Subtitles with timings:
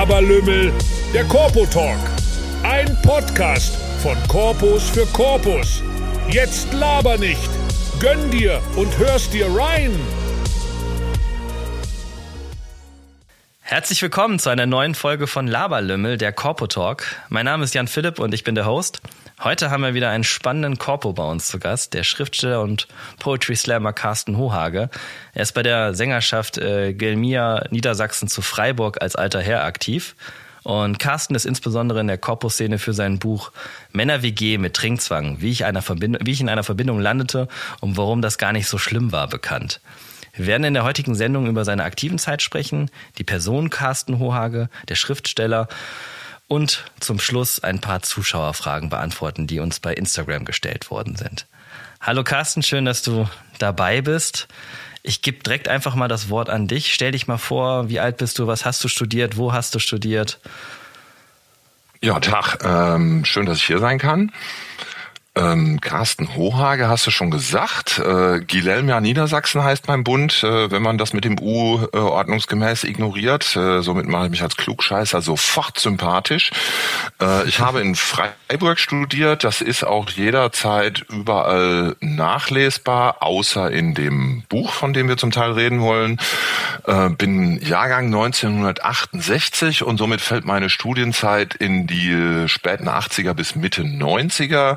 [0.00, 0.72] Laberlümmel,
[1.12, 1.98] der Corpo Talk.
[2.62, 5.82] Ein Podcast von Corpus für Corpus.
[6.30, 7.50] Jetzt laber nicht.
[8.00, 9.92] Gönn dir und hörst dir rein.
[13.60, 17.04] Herzlich willkommen zu einer neuen Folge von Laberlümmel, der Corpo Talk.
[17.28, 19.02] Mein Name ist Jan Philipp und ich bin der Host.
[19.42, 22.86] Heute haben wir wieder einen spannenden Corpo bei uns zu Gast, der Schriftsteller und
[23.18, 24.90] Poetry Slammer Carsten Hohage.
[25.32, 30.14] Er ist bei der Sängerschaft äh, Gelmia Niedersachsen zu Freiburg als alter Herr aktiv.
[30.62, 33.50] Und Carsten ist insbesondere in der Corpo-Szene für sein Buch
[33.92, 37.48] Männer WG mit Trinkzwang, wie ich, einer wie ich in einer Verbindung landete
[37.80, 39.80] und warum das gar nicht so schlimm war, bekannt.
[40.34, 44.68] Wir werden in der heutigen Sendung über seine aktiven Zeit sprechen, die Person Carsten Hohage,
[44.90, 45.66] der Schriftsteller
[46.50, 51.46] und zum Schluss ein paar Zuschauerfragen beantworten, die uns bei Instagram gestellt worden sind.
[52.00, 53.28] Hallo Carsten, schön, dass du
[53.60, 54.48] dabei bist.
[55.04, 56.92] Ich gebe direkt einfach mal das Wort an dich.
[56.92, 59.78] Stell dich mal vor, wie alt bist du, was hast du studiert, wo hast du
[59.78, 60.40] studiert?
[62.02, 62.58] Ja, Tag.
[62.64, 64.32] Ähm, schön, dass ich hier sein kann.
[65.36, 68.00] Ähm, Carsten Hohage hast du schon gesagt.
[68.00, 72.82] Äh, Gilelmia Niedersachsen heißt mein Bund, äh, wenn man das mit dem U äh, ordnungsgemäß
[72.82, 73.54] ignoriert.
[73.54, 76.50] Äh, somit mache ich mich als Klugscheißer sofort sympathisch.
[77.22, 79.44] Äh, ich habe in Freiburg studiert.
[79.44, 85.52] Das ist auch jederzeit überall nachlesbar, außer in dem Buch, von dem wir zum Teil
[85.52, 86.18] reden wollen.
[86.88, 93.82] Äh, bin Jahrgang 1968 und somit fällt meine Studienzeit in die späten 80er bis Mitte
[93.82, 94.76] 90er.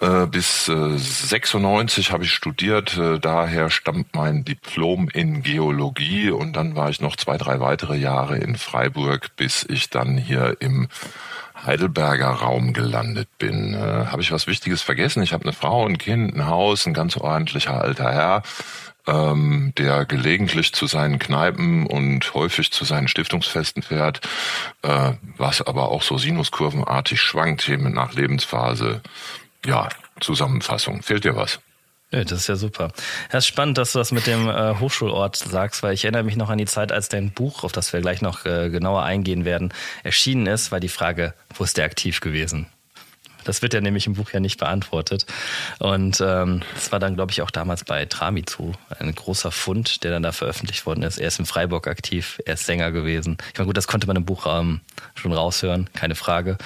[0.00, 6.54] Äh, bis äh, 96 habe ich studiert, äh, daher stammt mein Diplom in Geologie und
[6.54, 10.88] dann war ich noch zwei, drei weitere Jahre in Freiburg, bis ich dann hier im
[11.64, 13.74] Heidelberger Raum gelandet bin.
[13.74, 15.22] Äh, habe ich was Wichtiges vergessen?
[15.22, 18.42] Ich habe eine Frau, ein Kind, ein Haus, ein ganz ordentlicher alter Herr,
[19.06, 24.20] ähm, der gelegentlich zu seinen Kneipen und häufig zu seinen Stiftungsfesten fährt,
[24.82, 29.02] äh, was aber auch so sinuskurvenartig schwankt, je nach Lebensphase
[29.64, 29.88] ja,
[30.20, 31.02] Zusammenfassung.
[31.02, 31.60] Fehlt dir was?
[32.10, 32.92] Ja, das ist ja super.
[33.30, 36.36] Es ist spannend, dass du das mit dem äh, Hochschulort sagst, weil ich erinnere mich
[36.36, 39.44] noch an die Zeit, als dein Buch, auf das wir gleich noch äh, genauer eingehen
[39.44, 42.68] werden, erschienen ist, war die Frage, wo ist der aktiv gewesen?
[43.44, 45.26] Das wird ja nämlich im Buch ja nicht beantwortet.
[45.78, 50.10] Und ähm, das war dann, glaube ich, auch damals bei Tramizu ein großer Fund, der
[50.10, 51.18] dann da veröffentlicht worden ist.
[51.18, 53.38] Er ist in Freiburg aktiv, er ist Sänger gewesen.
[53.52, 54.80] Ich meine, gut, das konnte man im Buch ähm,
[55.14, 56.58] schon raushören, keine Frage.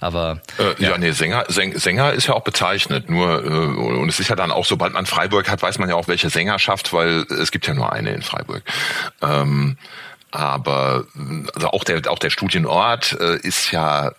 [0.00, 0.90] Aber äh, ja.
[0.90, 3.08] ja, nee, Sänger, Säng, Sänger ist ja auch bezeichnet.
[3.08, 5.94] Nur äh, und es ist ja dann auch, sobald man Freiburg hat, weiß man ja
[5.94, 8.62] auch, welche Sängerschaft, weil es gibt ja nur eine in Freiburg.
[9.22, 9.76] Ähm,
[10.30, 11.04] aber
[11.54, 14.12] also auch der auch der Studienort äh, ist ja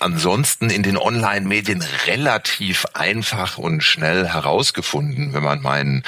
[0.00, 6.02] ansonsten in den Online-Medien relativ einfach und schnell herausgefunden, wenn man meinen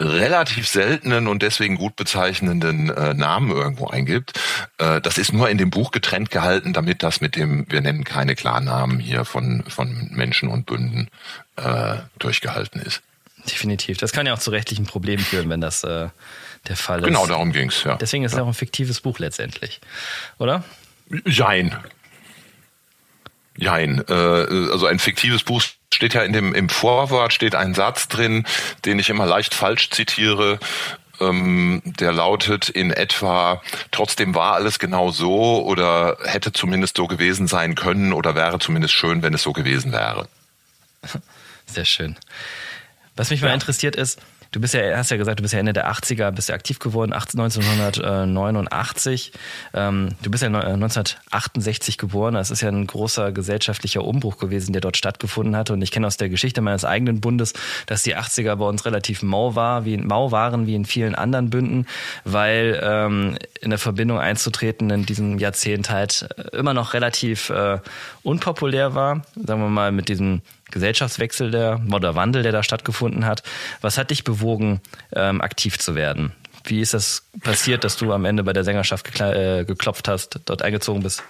[0.00, 4.38] relativ seltenen und deswegen gut bezeichnenden äh, Namen irgendwo eingibt.
[4.78, 8.04] Äh, das ist nur in dem Buch getrennt gehalten, damit das mit dem, wir nennen
[8.04, 11.08] keine Klarnamen hier von, von Menschen und Bünden
[11.56, 13.02] äh, durchgehalten ist.
[13.50, 13.98] Definitiv.
[13.98, 16.08] Das kann ja auch zu rechtlichen Problemen führen, wenn das äh,
[16.68, 17.26] der Fall genau, ist.
[17.26, 17.82] Genau, darum ging's.
[17.82, 17.96] Ja.
[17.96, 18.44] Deswegen ist es ja.
[18.44, 19.80] auch ein fiktives Buch letztendlich,
[20.38, 20.62] oder?
[21.24, 21.76] Jein.
[23.58, 24.04] Jein.
[24.08, 28.46] Äh, also ein fiktives Buch steht ja in dem im Vorwort steht ein Satz drin,
[28.84, 30.60] den ich immer leicht falsch zitiere.
[31.20, 33.60] Ähm, der lautet in etwa,
[33.90, 38.94] trotzdem war alles genau so oder hätte zumindest so gewesen sein können oder wäre zumindest
[38.94, 40.28] schön, wenn es so gewesen wäre.
[41.66, 42.16] Sehr schön.
[43.16, 44.20] Was mich mal interessiert ist,
[44.50, 46.78] Du bist ja, hast ja gesagt, du bist ja Ende der 80er, bist ja aktiv
[46.78, 49.32] geworden, 1989.
[49.74, 52.32] Ähm, du bist ja 1968 äh, geboren.
[52.34, 55.74] Das ist ja ein großer gesellschaftlicher Umbruch gewesen, der dort stattgefunden hatte.
[55.74, 57.52] Und ich kenne aus der Geschichte meines eigenen Bundes,
[57.86, 61.50] dass die 80er bei uns relativ mau war, wie mau waren wie in vielen anderen
[61.50, 61.86] Bünden,
[62.24, 67.80] weil ähm, in der Verbindung einzutreten in diesem Jahrzehnt halt immer noch relativ äh,
[68.22, 69.26] unpopulär war.
[69.36, 70.40] Sagen wir mal mit diesem
[70.70, 73.42] Gesellschaftswechsel der oder Wandel, der da stattgefunden hat.
[73.80, 74.80] Was hat dich bewogen,
[75.14, 76.32] ähm, aktiv zu werden?
[76.64, 80.62] Wie ist das passiert, dass du am Ende bei der Sängerschaft äh, geklopft hast, dort
[80.62, 81.22] eingezogen bist?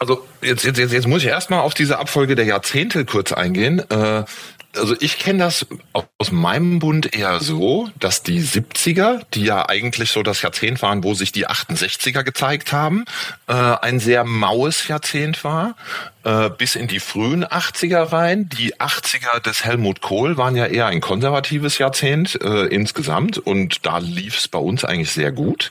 [0.00, 3.78] Also jetzt, jetzt, jetzt muss ich erstmal auf diese Abfolge der Jahrzehnte kurz eingehen.
[3.90, 4.24] Äh,
[4.76, 10.10] also ich kenne das aus meinem Bund eher so, dass die 70er, die ja eigentlich
[10.10, 13.04] so das Jahrzehnt waren, wo sich die 68er gezeigt haben,
[13.46, 15.74] äh, ein sehr maues Jahrzehnt war,
[16.24, 18.48] äh, bis in die frühen 80er rein.
[18.48, 23.98] Die 80er des Helmut Kohl waren ja eher ein konservatives Jahrzehnt äh, insgesamt und da
[23.98, 25.70] lief es bei uns eigentlich sehr gut.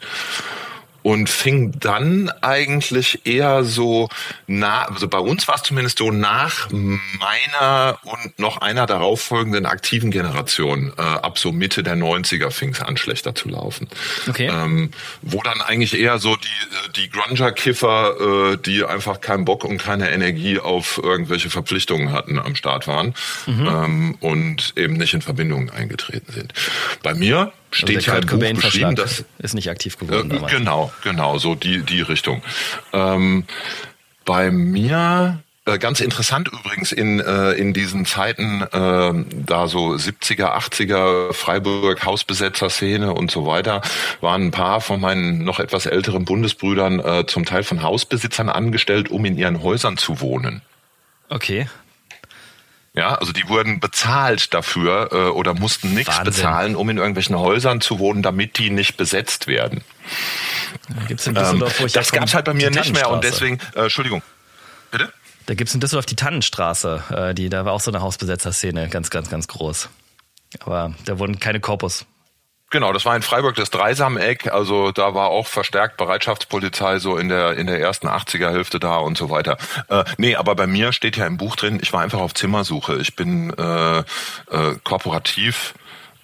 [1.08, 4.10] Und fing dann eigentlich eher so
[4.46, 10.12] nah, also bei uns war es zumindest so nach meiner und noch einer darauffolgenden aktiven
[10.12, 13.88] Generation, äh, ab so Mitte der 90er fing es an schlechter zu laufen.
[14.28, 14.50] Okay.
[14.52, 19.78] Ähm, wo dann eigentlich eher so die, die Grunger-Kiffer, äh, die einfach keinen Bock und
[19.78, 23.14] keine Energie auf irgendwelche Verpflichtungen hatten, am Start waren
[23.46, 23.68] Mhm.
[23.68, 26.54] ähm, und eben nicht in Verbindungen eingetreten sind.
[27.02, 30.06] Bei mir steht Also ja im Buch Cobain beschrieben, Verschlag dass ist nicht aktiv äh,
[30.06, 30.52] geworden damals.
[30.52, 32.42] genau, genau, so die, die Richtung.
[32.94, 33.46] Ähm,
[34.26, 40.58] bei mir, äh, ganz interessant übrigens, in, äh, in diesen Zeiten, äh, da so 70er,
[40.58, 43.82] 80er Freiburg Hausbesetzer-Szene und so weiter,
[44.22, 49.10] waren ein paar von meinen noch etwas älteren Bundesbrüdern äh, zum Teil von Hausbesitzern angestellt,
[49.10, 50.62] um in ihren Häusern zu wohnen.
[51.30, 51.68] Okay.
[52.98, 57.80] Ja, also die wurden bezahlt dafür äh, oder mussten nichts bezahlen, um in irgendwelchen Häusern
[57.80, 59.84] zu wohnen, damit die nicht besetzt werden.
[61.08, 63.60] Gibt's in Ähm, Düsseldorf, wo ich das gab's halt bei mir nicht mehr und deswegen,
[63.76, 64.24] äh, Entschuldigung,
[64.90, 65.14] bitte?
[65.46, 69.12] Da gibt's in Düsseldorf die Tannenstraße, äh, die, da war auch so eine Hausbesetzer-Szene, ganz,
[69.12, 69.90] ganz, ganz groß.
[70.62, 72.06] Aber da wurden keine Korpus.
[72.70, 77.30] Genau, das war in Freiburg das Dreisameck, also da war auch verstärkt Bereitschaftspolizei so in
[77.30, 79.58] der in der ersten 80er Hälfte da und so weiter.
[79.88, 82.98] Äh, nee, aber bei mir steht ja im Buch drin, ich war einfach auf Zimmersuche.
[82.98, 84.04] Ich bin äh, äh,
[84.84, 85.76] korporativ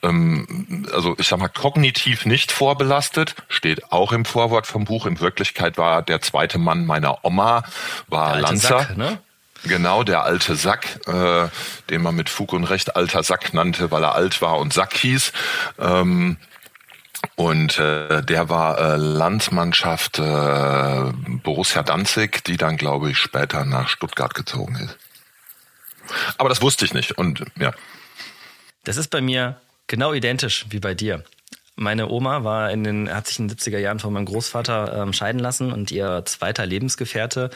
[0.04, 5.06] ähm, also ich sag mal, kognitiv nicht vorbelastet, steht auch im Vorwort vom Buch.
[5.06, 7.64] In Wirklichkeit war der zweite Mann meiner Oma,
[8.08, 8.80] war Lanzer.
[8.80, 9.20] Sack, ne?
[9.66, 11.48] Genau, der alte Sack, äh,
[11.90, 14.94] den man mit Fug und Recht alter Sack nannte, weil er alt war und Sack
[14.96, 15.32] hieß.
[15.80, 16.38] Ähm,
[17.36, 21.12] und äh, der war äh, Landsmannschaft äh,
[21.44, 24.98] Borussia Danzig, die dann, glaube ich, später nach Stuttgart gezogen ist.
[26.38, 27.14] Aber das wusste ich nicht.
[27.14, 27.74] Und ja,
[28.84, 31.24] Das ist bei mir genau identisch wie bei dir.
[31.76, 35.12] Meine Oma war in den, hat sich in den 70er Jahren von meinem Großvater ähm,
[35.12, 37.50] scheiden lassen und ihr zweiter Lebensgefährte,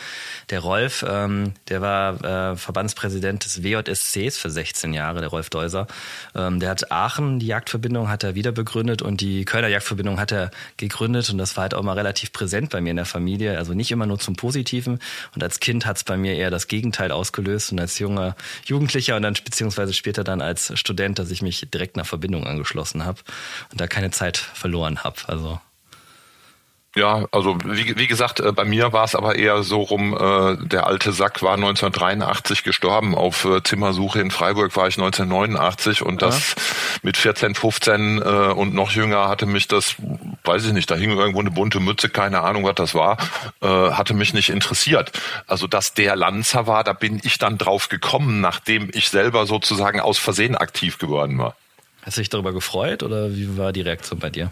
[0.50, 5.86] der Rolf, ähm, der war äh, Verbandspräsident des WJSCs für 16 Jahre, der Rolf Deuser.
[6.34, 10.32] Ähm, der hat Aachen, die Jagdverbindung hat er wieder begründet und die Kölner Jagdverbindung hat
[10.32, 13.56] er gegründet und das war halt auch mal relativ präsent bei mir in der Familie,
[13.60, 14.98] also nicht immer nur zum Positiven
[15.36, 18.36] und als Kind hat es bei mir eher das Gegenteil ausgelöst und als junger
[18.66, 23.06] Jugendlicher und dann beziehungsweise später dann als Student, dass ich mich direkt nach Verbindung angeschlossen
[23.06, 23.20] habe
[23.72, 25.18] und da keine Zeit verloren habe.
[25.28, 25.60] Also
[26.96, 30.58] Ja, also wie, wie gesagt, äh, bei mir war es aber eher so rum, äh,
[30.68, 33.14] der alte Sack war 1983 gestorben.
[33.14, 36.56] Auf äh, Zimmersuche in Freiburg war ich 1989 und das
[37.04, 39.96] mit 14, 15 äh, und noch jünger hatte mich das,
[40.44, 43.18] weiß ich nicht, da hing irgendwo eine bunte Mütze, keine Ahnung, was das war,
[43.62, 45.12] äh, hatte mich nicht interessiert.
[45.46, 50.00] Also dass der Lanzer war, da bin ich dann drauf gekommen, nachdem ich selber sozusagen
[50.00, 51.56] aus Versehen aktiv geworden war.
[52.08, 54.52] Hast du dich darüber gefreut oder wie war die Reaktion bei dir?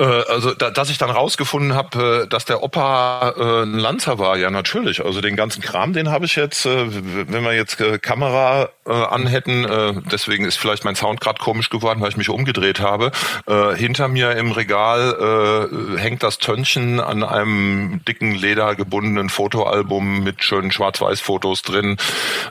[0.00, 4.18] Äh, Also, da, dass ich dann rausgefunden habe, äh, dass der Opa äh, ein Lanzer
[4.18, 5.04] war, ja natürlich.
[5.04, 6.86] Also den ganzen Kram, den habe ich jetzt, äh,
[7.28, 11.68] wenn wir jetzt äh, Kamera äh, anhätten, äh, deswegen ist vielleicht mein Sound gerade komisch
[11.68, 13.12] geworden, weil ich mich umgedreht habe.
[13.46, 20.24] Äh, hinter mir im Regal äh, hängt das Tönnchen an einem dicken Leder gebundenen Fotoalbum
[20.24, 21.98] mit schönen Schwarz-Weiß-Fotos drin.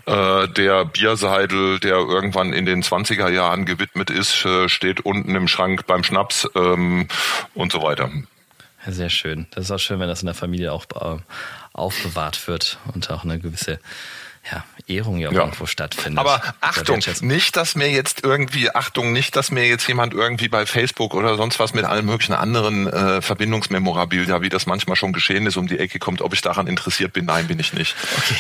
[0.06, 5.48] Äh, der Bierseidel, der irgendwann in den 20er Jahren gewidmet ist, äh, steht unten im
[5.48, 7.08] Schrank beim Schnaps ähm,
[7.54, 8.10] und so weiter.
[8.88, 9.48] Sehr schön.
[9.52, 11.20] Das ist auch schön, wenn das in der Familie auch äh,
[11.74, 13.80] aufbewahrt wird und auch eine gewisse
[14.50, 15.40] ja, Ehrung ja Ja.
[15.42, 16.18] irgendwo stattfindet.
[16.18, 20.66] Aber Achtung, nicht, dass mir jetzt irgendwie, Achtung, nicht, dass mir jetzt jemand irgendwie bei
[20.66, 25.46] Facebook oder sonst was mit allen möglichen anderen äh, Verbindungsmemorabilia, wie das manchmal schon geschehen
[25.46, 27.26] ist, um die Ecke kommt, ob ich daran interessiert bin.
[27.26, 27.96] Nein, bin ich nicht.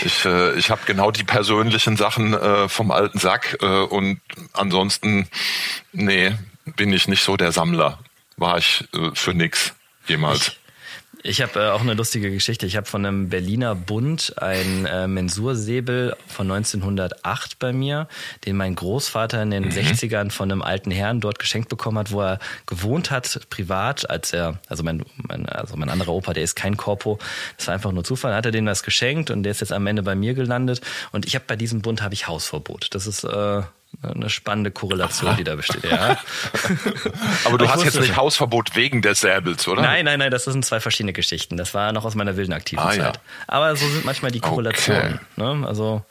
[0.05, 4.21] Ich, äh, ich habe genau die persönlichen Sachen äh, vom alten Sack äh, und
[4.53, 5.27] ansonsten,
[5.91, 6.31] nee,
[6.77, 7.99] bin ich nicht so der Sammler.
[8.39, 9.73] War ich äh, für nix
[10.07, 10.53] jemals.
[11.21, 12.65] Ich habe äh, auch eine lustige Geschichte.
[12.65, 18.07] Ich habe von einem Berliner Bund ein äh, Mensursäbel von 1908 bei mir,
[18.45, 22.21] den mein Großvater in den 60ern von einem alten Herrn dort geschenkt bekommen hat, wo
[22.21, 26.55] er gewohnt hat, privat, als er, also mein, mein, also mein anderer Opa, der ist
[26.55, 27.19] kein Korpo,
[27.57, 29.87] das war einfach nur Zufall, hat er dem das geschenkt und der ist jetzt am
[29.87, 30.79] Ende bei mir gelandet.
[31.11, 32.87] Und ich habe bei diesem Bund habe ich Hausverbot.
[32.91, 33.63] Das ist äh,
[34.01, 35.83] eine spannende Korrelation, die da besteht.
[35.83, 36.17] Ja.
[37.45, 38.15] Aber du Ich hast jetzt nicht.
[38.15, 39.81] Hausverbot wegen des Säbels, oder?
[39.81, 41.57] Nein, nein, nein, das sind zwei verschiedene Geschichten.
[41.57, 43.03] Das war noch aus meiner wilden aktiven Ah, ja.
[43.05, 43.19] Zeit.
[43.47, 45.19] Aber so sind manchmal die Korrelationen.
[45.35, 45.65] Ne?
[45.67, 46.03] Also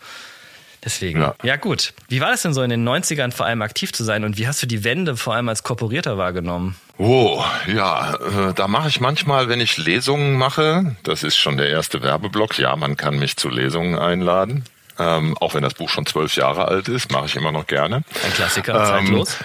[0.84, 1.20] deswegen.
[1.20, 1.34] Ja.
[1.42, 1.56] Ja.
[1.56, 1.94] gut.
[2.08, 4.46] Wie war das denn so in den 90ern vor allem aktiv zu sein und wie
[4.46, 6.76] hast du die Wende vor allem als Korporierter wahrgenommen?
[6.98, 7.42] Oh,
[7.72, 12.02] ja, äh, da mache ich manchmal, wenn ich Lesungen mache, das ist schon der erste
[12.02, 14.64] Werbeblock, ja, man kann mich zu Lesungen einladen.
[14.98, 18.02] Ähm, auch wenn das Buch schon zwölf Jahre alt ist, mache ich immer noch gerne.
[18.24, 19.36] Ein Klassiker, Ähm, zeitlos.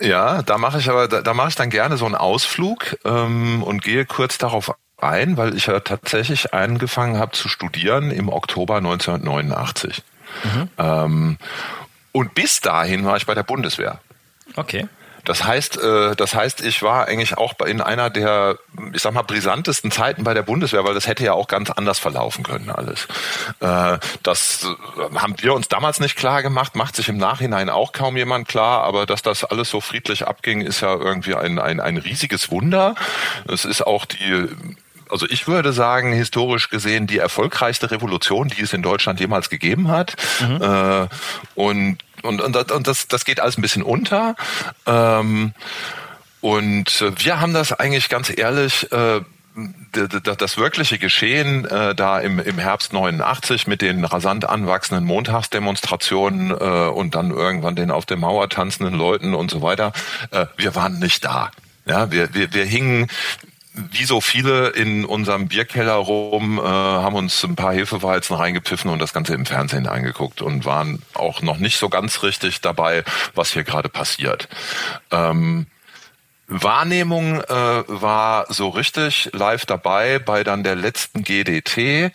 [0.00, 3.62] Ja, da mache ich aber, da, da mache ich dann gerne so einen Ausflug ähm,
[3.62, 8.76] und gehe kurz darauf ein, weil ich ja tatsächlich angefangen habe zu studieren im Oktober
[8.76, 10.02] 1989.
[10.44, 10.68] Mhm.
[10.78, 11.38] Ähm,
[12.12, 14.00] und bis dahin war ich bei der Bundeswehr.
[14.56, 14.86] Okay.
[15.24, 18.58] Das heißt, äh, das heißt, ich war eigentlich auch in einer der,
[18.92, 21.98] ich sag mal, brisantesten Zeiten bei der Bundeswehr, weil das hätte ja auch ganz anders
[21.98, 23.06] verlaufen können alles.
[23.60, 27.92] Äh, das äh, haben wir uns damals nicht klar gemacht, macht sich im Nachhinein auch
[27.92, 31.80] kaum jemand klar, aber dass das alles so friedlich abging, ist ja irgendwie ein, ein,
[31.80, 32.94] ein riesiges Wunder.
[33.48, 34.48] Es ist auch die
[35.10, 39.88] also ich würde sagen, historisch gesehen die erfolgreichste Revolution, die es in Deutschland jemals gegeben
[39.88, 40.16] hat.
[40.40, 40.62] Mhm.
[40.62, 41.08] Äh,
[41.54, 44.34] und und, und, und das, das geht alles ein bisschen unter.
[44.86, 45.52] Ähm,
[46.40, 49.20] und wir haben das eigentlich ganz ehrlich äh,
[49.92, 56.88] das wirkliche Geschehen äh, da im, im Herbst 89 mit den rasant anwachsenden Montagsdemonstrationen äh,
[56.88, 59.92] und dann irgendwann den auf der Mauer tanzenden Leuten und so weiter,
[60.32, 61.50] äh, wir waren nicht da.
[61.86, 63.08] Ja, wir, wir, wir hingen
[63.74, 69.00] wie so viele in unserem Bierkeller rum, äh, haben uns ein paar Hefeweizen reingepfiffen und
[69.00, 73.02] das Ganze im Fernsehen angeguckt und waren auch noch nicht so ganz richtig dabei,
[73.34, 74.48] was hier gerade passiert.
[75.10, 75.66] Ähm,
[76.46, 82.12] Wahrnehmung äh, war so richtig live dabei bei dann der letzten GDT.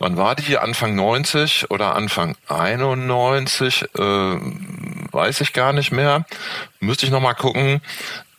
[0.00, 0.58] Wann war die?
[0.58, 3.82] Anfang 90 oder Anfang 91?
[3.94, 6.24] Äh, weiß ich gar nicht mehr.
[6.80, 7.82] Müsste ich noch mal gucken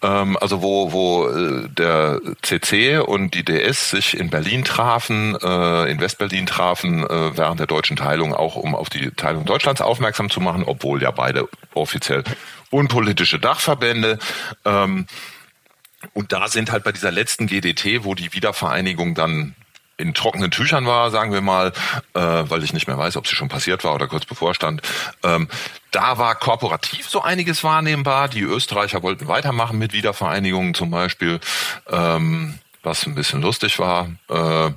[0.02, 6.00] also wo, wo äh, der CC und die DS sich in Berlin trafen, äh, in
[6.00, 10.40] Westberlin trafen, äh, während der deutschen Teilung, auch um auf die Teilung Deutschlands aufmerksam zu
[10.40, 12.24] machen, obwohl ja beide offiziell
[12.70, 14.20] unpolitische Dachverbände.
[14.64, 15.06] Ähm,
[16.14, 19.56] und da sind halt bei dieser letzten GDT, wo die Wiedervereinigung dann
[20.00, 21.74] in trockenen Tüchern war, sagen wir mal,
[22.14, 24.82] äh, weil ich nicht mehr weiß, ob sie schon passiert war oder kurz bevorstand.
[25.24, 25.48] Ähm,
[25.92, 28.30] da war korporativ so einiges wahrnehmbar.
[28.30, 31.40] Die Österreicher wollten weitermachen mit Wiedervereinigungen zum Beispiel,
[31.90, 34.10] ähm, was ein bisschen lustig war.
[34.30, 34.72] Äh,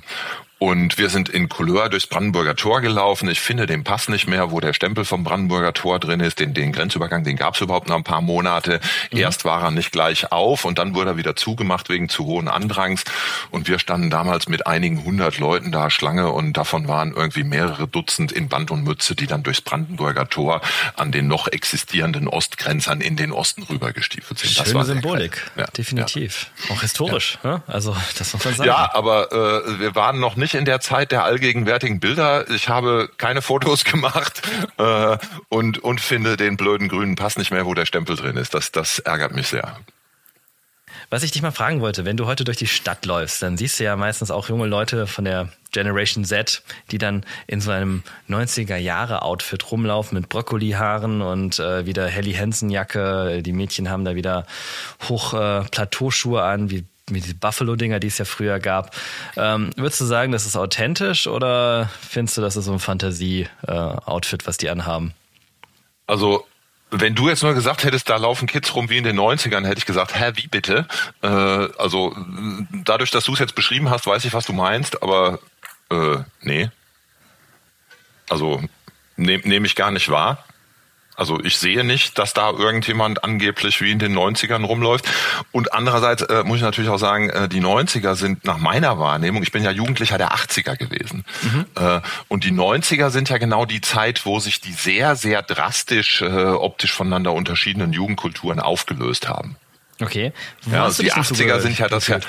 [0.59, 3.27] und wir sind in Couleur durchs Brandenburger Tor gelaufen.
[3.29, 6.39] Ich finde den Pass nicht mehr, wo der Stempel vom Brandenburger Tor drin ist.
[6.39, 8.79] Den, den Grenzübergang, den gab es überhaupt noch ein paar Monate.
[9.11, 9.17] Mhm.
[9.17, 12.47] Erst war er nicht gleich auf und dann wurde er wieder zugemacht wegen zu hohen
[12.47, 13.03] Andrangs.
[13.51, 17.87] Und wir standen damals mit einigen hundert Leuten da Schlange und davon waren irgendwie mehrere
[17.87, 20.61] Dutzend in Band und Mütze, die dann durchs Brandenburger Tor
[20.95, 24.51] an den noch existierenden Ostgrenzern in den Osten rübergestiefelt sind.
[24.51, 26.51] Schöne das war Symbolik, ja, definitiv.
[26.69, 26.75] Ja.
[26.75, 27.55] Auch historisch, ja.
[27.55, 27.63] Ne?
[27.67, 28.67] also das muss man sagen.
[28.69, 32.49] Ja, aber äh, wir waren noch nicht in der Zeit der allgegenwärtigen Bilder.
[32.49, 34.41] Ich habe keine Fotos gemacht
[34.77, 35.17] äh,
[35.49, 38.53] und, und finde den blöden grünen Pass nicht mehr, wo der Stempel drin ist.
[38.53, 39.77] Das, das ärgert mich sehr.
[41.09, 43.79] Was ich dich mal fragen wollte, wenn du heute durch die Stadt läufst, dann siehst
[43.79, 48.03] du ja meistens auch junge Leute von der Generation Z, die dann in so einem
[48.29, 53.43] 90er-Jahre-Outfit rumlaufen mit Brokkolihaaren und äh, wieder Helly Hansen-Jacke.
[53.43, 54.45] Die Mädchen haben da wieder
[55.07, 58.95] hoch äh, Plateauschuhe an, wie mit die Buffalo-Dinger, die es ja früher gab.
[59.35, 64.47] Ähm, würdest du sagen, das ist authentisch oder findest du, das ist so ein Fantasie-Outfit,
[64.47, 65.13] was die anhaben?
[66.07, 66.45] Also
[66.91, 69.79] wenn du jetzt nur gesagt hättest, da laufen Kids rum wie in den 90ern, hätte
[69.79, 70.87] ich gesagt, hä, wie bitte?
[71.21, 72.15] Äh, also
[72.71, 75.39] dadurch, dass du es jetzt beschrieben hast, weiß ich, was du meinst, aber
[75.89, 76.69] äh, nee.
[78.29, 78.63] Also
[79.17, 80.45] nehme nehm ich gar nicht wahr.
[81.15, 85.05] Also ich sehe nicht, dass da irgendjemand angeblich wie in den 90ern rumläuft.
[85.51, 89.43] Und andererseits äh, muss ich natürlich auch sagen, äh, die 90er sind nach meiner Wahrnehmung,
[89.43, 91.25] ich bin ja Jugendlicher der 80er gewesen.
[91.41, 91.65] Mhm.
[91.75, 96.21] Äh, und die 90er sind ja genau die Zeit, wo sich die sehr, sehr drastisch
[96.21, 99.55] äh, optisch voneinander unterschiedenen Jugendkulturen aufgelöst haben.
[100.01, 100.33] Okay.
[100.63, 102.19] Wo ja, also die 80er sind ja das ja.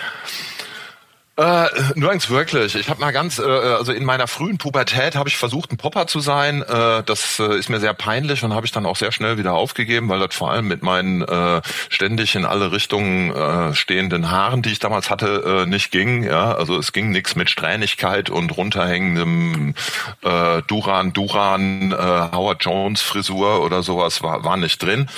[1.37, 2.77] Äh, nirgends wirklich.
[2.77, 6.07] Ich habe mal ganz, äh, also in meiner frühen Pubertät habe ich versucht, ein Popper
[6.07, 6.63] zu sein.
[6.63, 9.55] Äh, das äh, ist mir sehr peinlich und habe ich dann auch sehr schnell wieder
[9.55, 14.63] aufgegeben, weil das vor allem mit meinen äh, ständig in alle Richtungen äh, stehenden Haaren,
[14.63, 16.23] die ich damals hatte, äh, nicht ging.
[16.23, 19.75] Ja, also es ging nichts mit Strähnigkeit und runterhängendem
[20.23, 25.09] äh, Duran Duran äh, Howard Jones Frisur oder sowas war war nicht drin.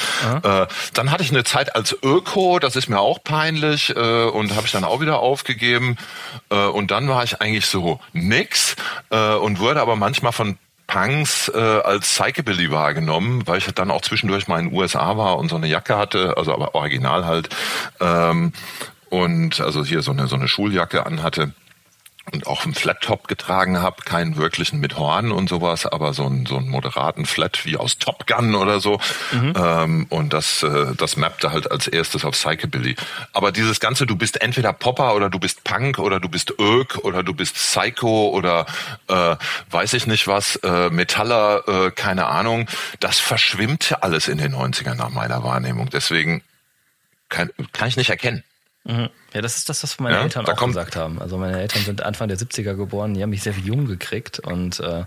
[0.42, 4.56] Äh, dann hatte ich eine Zeit als Öko, das ist mir auch peinlich äh, und
[4.56, 5.98] habe ich dann auch wieder aufgegeben.
[6.50, 8.76] Äh, und dann war ich eigentlich so nix
[9.10, 14.02] äh, und wurde aber manchmal von Punks äh, als Psychobilly wahrgenommen, weil ich dann auch
[14.02, 17.48] zwischendurch mal in den USA war und so eine Jacke hatte, also aber original halt.
[18.00, 18.52] Ähm,
[19.08, 21.52] und also hier so eine so eine Schuljacke anhatte
[22.32, 26.44] und auch einen Flat-Top getragen habe, keinen wirklichen mit Horn und sowas, aber so einen,
[26.44, 29.00] so einen moderaten Flat wie aus Top Gun oder so.
[29.32, 29.52] Mhm.
[29.56, 32.96] Ähm, und das, äh, das mappte halt als erstes auf Psychobilly.
[33.32, 36.98] Aber dieses Ganze, du bist entweder Popper oder du bist Punk oder du bist Ök
[37.02, 38.66] oder du bist Psycho oder
[39.08, 39.36] äh,
[39.70, 42.68] weiß ich nicht was, äh, Metaller, äh, keine Ahnung,
[42.98, 45.90] das verschwimmt alles in den 90ern nach meiner Wahrnehmung.
[45.90, 46.42] Deswegen
[47.28, 48.42] kann, kann ich nicht erkennen.
[48.86, 49.08] Mhm.
[49.34, 51.20] Ja, das ist das, was meine Ja, Eltern auch gesagt haben.
[51.20, 54.78] Also meine Eltern sind Anfang der 70er geboren, die haben mich sehr jung gekriegt und
[54.78, 55.06] äh, ich habe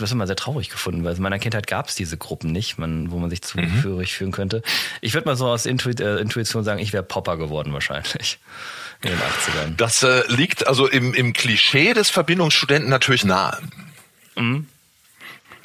[0.00, 3.10] das immer sehr traurig gefunden, weil in meiner Kindheit gab es diese Gruppen nicht, man,
[3.10, 4.62] wo man sich zugehörig fühlen könnte.
[5.00, 8.38] Ich würde mal so aus Intuit, äh, Intuition sagen, ich wäre Popper geworden wahrscheinlich
[9.02, 9.76] in den 80ern.
[9.76, 13.58] Das äh, liegt also im, im Klischee des Verbindungsstudenten natürlich nahe.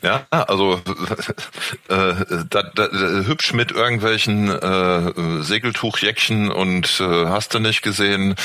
[0.05, 0.73] Ja, also
[1.89, 2.13] äh,
[2.47, 2.87] da, da,
[3.25, 8.35] hübsch mit irgendwelchen äh, Segeltuchjäckchen und äh, hast du nicht gesehen,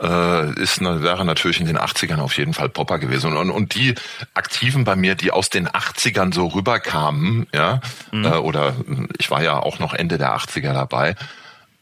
[0.00, 3.36] äh, ist wäre natürlich in den 80ern auf jeden Fall Popper gewesen.
[3.36, 3.96] Und, und die
[4.32, 7.80] Aktiven bei mir, die aus den 80ern so rüberkamen, ja,
[8.12, 8.76] äh, oder
[9.18, 11.16] ich war ja auch noch Ende der 80er dabei,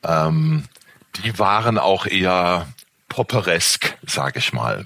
[0.02, 0.64] ähm,
[1.22, 2.66] die waren auch eher
[3.08, 4.84] popperesk, sag ich mal.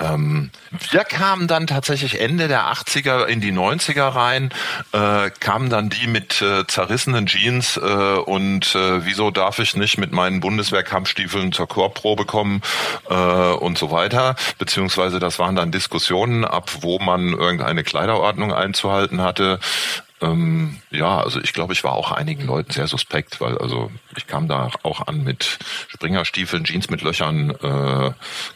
[0.00, 0.50] Ähm,
[0.90, 4.50] wir kamen dann tatsächlich Ende der 80er in die 90er rein,
[4.92, 9.98] äh, kamen dann die mit äh, zerrissenen Jeans äh, und äh, wieso darf ich nicht
[9.98, 12.62] mit meinen Bundeswehrkampfstiefeln zur Chorprobe kommen
[13.10, 14.34] äh, und so weiter.
[14.58, 19.60] Beziehungsweise das waren dann Diskussionen ab, wo man irgendeine Kleiderordnung einzuhalten hatte.
[20.22, 24.26] Ähm, ja, also ich glaube, ich war auch einigen Leuten sehr suspekt, weil also ich
[24.26, 28.12] kam da auch an mit Springerstiefeln, Jeans mit Löchern, äh,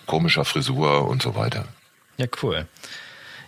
[0.06, 1.66] komischer Frisur und so weiter.
[2.18, 2.66] Ja, cool.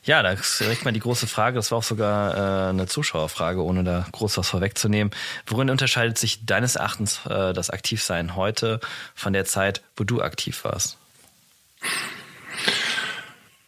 [0.03, 3.63] Ja, da ist direkt mal die große Frage, das war auch sogar äh, eine Zuschauerfrage,
[3.63, 5.13] ohne da groß was vorwegzunehmen.
[5.47, 8.81] Worin unterscheidet sich deines Erachtens äh, das Aktivsein heute
[9.15, 10.97] von der Zeit, wo du aktiv warst?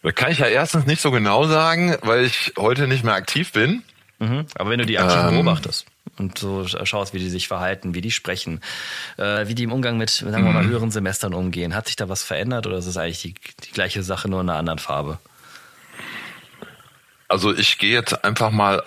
[0.02, 3.52] Das kann ich ja erstens nicht so genau sagen, weil ich heute nicht mehr aktiv
[3.52, 3.82] bin.
[4.20, 4.46] Mhm.
[4.54, 5.30] Aber wenn du die aktiv Ähm.
[5.34, 5.86] beobachtest
[6.18, 8.60] und so schaust, wie die sich verhalten, wie die sprechen,
[9.16, 10.68] äh, wie die im Umgang mit, sagen wir mal, Mhm.
[10.68, 13.34] höheren Semestern umgehen, hat sich da was verändert oder ist es eigentlich die,
[13.64, 15.18] die gleiche Sache, nur in einer anderen Farbe?
[17.28, 18.82] Also ich gehe jetzt einfach mal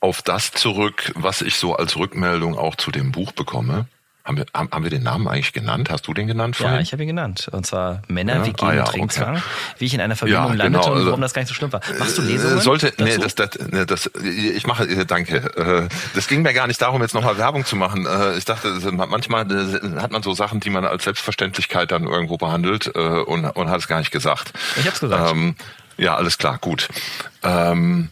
[0.00, 3.86] auf das zurück, was ich so als Rückmeldung auch zu dem Buch bekomme.
[4.26, 5.88] Haben wir, haben, haben wir den Namen eigentlich genannt?
[5.88, 6.74] Hast du den genannt vorhin?
[6.74, 7.48] Ja, ich habe ihn genannt.
[7.52, 8.44] Und zwar Männer Ja?
[8.46, 9.42] wie gegen Ah, ja, Trinkzwang, okay.
[9.78, 11.54] wie ich in einer Verbindung Ja, landete genau, und also- warum das gar nicht so
[11.54, 11.80] schlimm war.
[12.00, 12.58] Machst du Lesungen?
[12.58, 13.20] Äh, Sollte, nee, dazu?
[13.20, 15.36] das, das, nee, das, ich mache, äh, danke.
[15.36, 18.06] Äh, Das ging mir gar nicht darum, jetzt nochmal Werbung zu machen.
[18.36, 19.46] Ich dachte, manchmal
[20.02, 23.86] hat man so Sachen, die man als Selbstverständlichkeit dann irgendwo behandelt und, und hat es
[23.86, 24.52] gar nicht gesagt.
[24.76, 25.30] Ich hab's gesagt.
[25.32, 25.54] Ähm,
[25.98, 26.88] ja, alles klar, gut.
[27.44, 28.10] Ähm,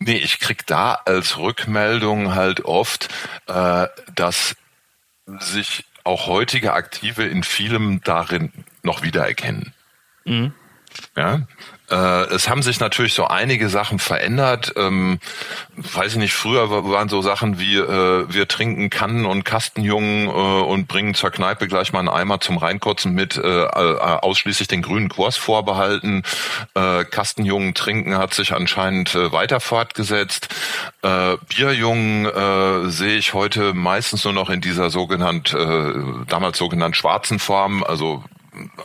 [0.00, 3.08] nee, ich krieg da als Rückmeldung halt oft,
[3.46, 4.56] äh, dass
[5.40, 9.72] sich auch heutige Aktive in vielem darin noch wiedererkennen.
[11.16, 11.40] Ja, äh,
[12.34, 14.72] es haben sich natürlich so einige Sachen verändert.
[14.76, 15.18] Ähm,
[15.76, 20.28] weiß ich nicht, früher wa- waren so Sachen wie äh, wir trinken Kannen und Kastenjungen
[20.28, 24.68] äh, und bringen zur Kneipe gleich mal einen Eimer zum Reinkotzen mit, äh, äh, ausschließlich
[24.68, 26.22] den grünen Kurs vorbehalten.
[26.74, 30.48] Äh, Kastenjungen trinken hat sich anscheinend äh, weiter fortgesetzt.
[31.02, 35.92] Äh, Bierjungen äh, sehe ich heute meistens nur noch in dieser sogenannt, äh,
[36.28, 38.24] damals sogenannt schwarzen Form, also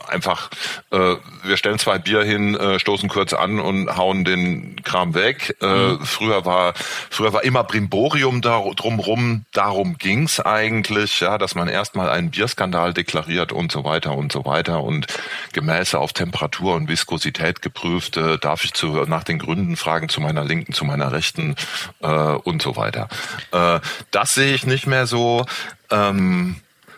[0.08, 0.50] einfach,
[0.90, 5.56] äh, wir stellen zwei Bier hin, äh, stoßen kurz an und hauen den Kram weg.
[5.60, 6.72] Äh, Früher war,
[7.10, 9.44] früher war immer Brimborium da, drumrum.
[9.52, 14.44] Darum ging's eigentlich, ja, dass man erstmal einen Bierskandal deklariert und so weiter und so
[14.46, 15.06] weiter und
[15.52, 18.16] Gemäße auf Temperatur und Viskosität geprüft.
[18.16, 21.56] Äh, darf ich zu, nach den Gründen fragen zu meiner Linken, zu meiner Rechten
[22.00, 23.08] äh, und so weiter.
[23.52, 25.44] Äh, das sehe ich nicht mehr so.
[25.90, 26.56] Ähm,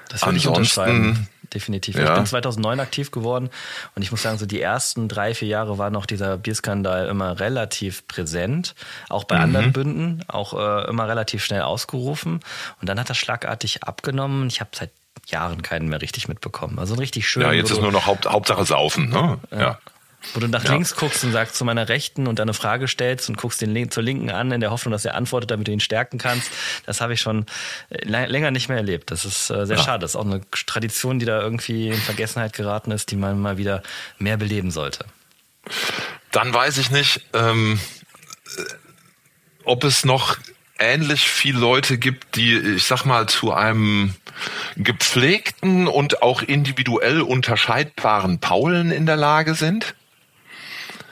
[0.08, 1.28] Das würde ich Ansonsten- unterschreiben.
[1.52, 1.96] Definitiv.
[1.96, 2.14] Ich Ja.
[2.14, 3.50] bin 2009 aktiv geworden
[3.94, 7.40] und ich muss sagen, so die ersten drei, vier Jahre war noch dieser Bierskandal immer
[7.40, 8.74] relativ präsent.
[9.08, 12.40] Auch bei anderen Bünden, auch äh, immer relativ schnell ausgerufen.
[12.80, 14.46] Und dann hat das schlagartig abgenommen.
[14.48, 14.90] Ich habe seit
[15.26, 16.78] Jahren keinen mehr richtig mitbekommen.
[16.78, 17.42] Also ein richtig schön.
[17.42, 19.10] ja, jetzt ist nur noch Haupt, Hauptsache saufen.
[19.10, 19.38] Ne?
[19.50, 19.78] Ja.
[20.34, 20.72] Wo du nach Ja.
[20.72, 23.72] links guckst und sagst zu meiner Rechten und dann eine Frage stellst und guckst den
[23.72, 26.50] Link, zur Linken an in der Hoffnung, dass er antwortet, damit du ihn stärken kannst.
[26.84, 27.46] Das habe ich schon
[27.88, 29.10] äh, lä- länger nicht mehr erlebt.
[29.10, 29.82] Das ist äh, sehr Ja.
[29.82, 30.00] schade.
[30.00, 33.56] Das ist auch eine Tradition, die da irgendwie in Vergessenheit geraten ist, die man mal
[33.56, 33.82] wieder
[34.18, 35.06] mehr beleben sollte.
[36.32, 37.80] Dann weiß ich nicht, ähm,
[38.58, 38.62] äh,
[39.64, 40.36] ob es noch
[40.78, 44.14] ähnlich viele Leute gibt, die, ich sag mal, zu einem
[44.76, 49.94] gepflegten und auch individuell unterscheidbaren Paulen in der Lage sind.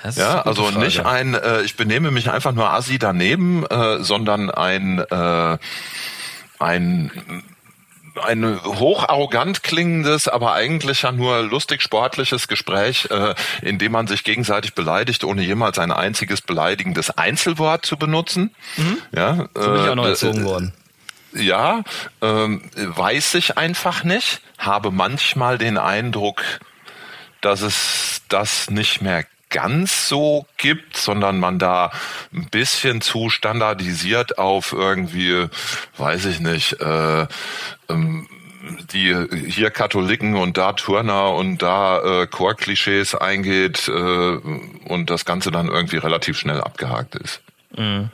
[0.02, 4.50] Das Ja, also nicht ein, äh, ich benehme mich einfach nur assi daneben, äh, sondern
[4.50, 5.58] ein, äh,
[6.58, 7.42] ein
[8.24, 14.24] ein hocharrogant klingendes, aber eigentlich ja nur lustig sportliches Gespräch, äh, in dem man sich
[14.24, 18.54] gegenseitig beleidigt, ohne jemals ein einziges beleidigendes Einzelwort zu benutzen.
[19.12, 20.72] Ja, so bin ich auch noch äh, erzogen worden.
[21.32, 21.82] ja,
[22.20, 24.40] ähm, weiß ich einfach nicht.
[24.58, 26.42] Habe manchmal den Eindruck,
[27.40, 31.90] dass es das nicht mehr ganz so gibt, sondern man da
[32.32, 35.46] ein bisschen zu standardisiert auf irgendwie,
[35.96, 37.26] weiß ich nicht, äh,
[37.88, 38.28] ähm,
[38.92, 39.14] die
[39.48, 45.68] hier Katholiken und da Turner und da äh, Chor-Klischees eingeht äh, und das Ganze dann
[45.68, 47.40] irgendwie relativ schnell abgehakt ist.
[47.76, 48.10] Mhm.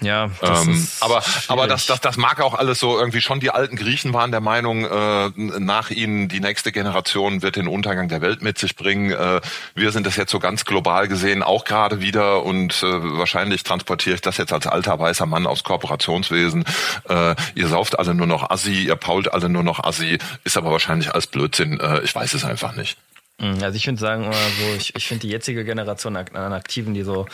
[0.00, 3.40] Ja, das ähm, ist aber aber das, das das mag auch alles so irgendwie schon
[3.40, 8.08] die alten Griechen waren der Meinung äh, nach ihnen die nächste Generation wird den Untergang
[8.08, 9.10] der Welt mit sich bringen.
[9.10, 9.40] Äh,
[9.74, 14.14] wir sind das jetzt so ganz global gesehen auch gerade wieder und äh, wahrscheinlich transportiere
[14.14, 16.64] ich das jetzt als alter weißer Mann aus Kooperationswesen.
[17.08, 20.70] Äh, ihr sauft alle nur noch Assi, ihr pault alle nur noch Assi, ist aber
[20.70, 21.80] wahrscheinlich alles Blödsinn.
[21.80, 22.98] Äh, ich weiß es einfach nicht.
[23.38, 27.02] Mhm, also ich würde sagen, so, ich, ich finde die jetzige Generation an Aktiven, die
[27.02, 27.26] so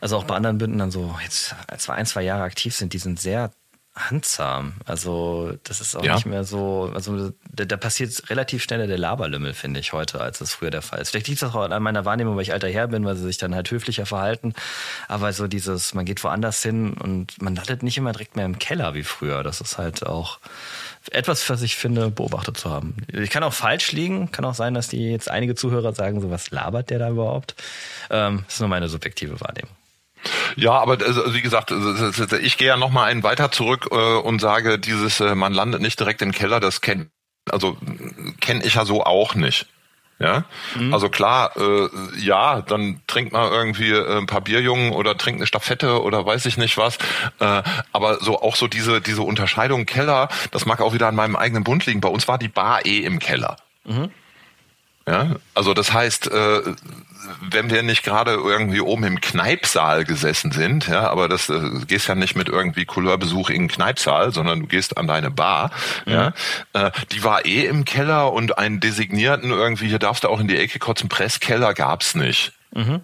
[0.00, 2.98] also auch bei anderen Bünden dann so jetzt zwei, ein, zwei Jahre aktiv sind, die
[2.98, 3.50] sind sehr
[3.98, 4.74] handsam.
[4.86, 6.14] Also das ist auch ja.
[6.14, 10.40] nicht mehr so, also da, da passiert relativ schnell der Laberlümmel, finde ich, heute, als
[10.40, 11.10] es früher der Fall ist.
[11.10, 13.38] Vielleicht liegt es auch an meiner Wahrnehmung, weil ich alter Herr bin, weil sie sich
[13.38, 14.54] dann halt höflicher verhalten.
[15.08, 18.58] Aber so dieses, man geht woanders hin und man landet nicht immer direkt mehr im
[18.58, 19.42] Keller wie früher.
[19.42, 20.38] Das ist halt auch
[21.10, 22.96] etwas, was ich finde, beobachtet zu haben.
[23.08, 26.30] Ich kann auch falsch liegen, kann auch sein, dass die jetzt einige Zuhörer sagen, so
[26.30, 27.54] was labert der da überhaupt?
[28.10, 29.77] Ähm, ist nur meine subjektive Wahrnehmung.
[30.56, 31.72] Ja, aber also, wie gesagt,
[32.40, 35.80] ich gehe ja noch mal einen weiter zurück äh, und sage, dieses äh, man landet
[35.80, 37.08] nicht direkt im Keller, das kennt
[37.50, 37.76] also
[38.40, 39.66] kenne ich ja so auch nicht.
[40.20, 40.92] Ja, mhm.
[40.92, 46.02] also klar, äh, ja, dann trinkt man irgendwie ein paar Bierjungen oder trinkt eine Stafette
[46.02, 46.98] oder weiß ich nicht was.
[47.38, 51.36] Äh, aber so auch so diese diese Unterscheidung Keller, das mag auch wieder an meinem
[51.36, 52.00] eigenen Bund liegen.
[52.00, 53.58] Bei uns war die Bar eh im Keller.
[53.84, 54.10] Mhm.
[55.08, 56.60] Ja, also das heißt, äh,
[57.40, 62.08] wenn wir nicht gerade irgendwie oben im Kneipsaal gesessen sind, ja, aber das äh, gehst
[62.08, 65.70] ja nicht mit irgendwie Couleurbesuch in den Kneipsaal, sondern du gehst an deine Bar,
[66.04, 66.12] mhm.
[66.12, 66.32] ja,
[66.74, 70.48] äh, die war eh im Keller und einen designierten irgendwie, hier darfst du auch in
[70.48, 72.52] die Ecke kotzen, Presskeller gab's nicht.
[72.74, 73.00] Mhm.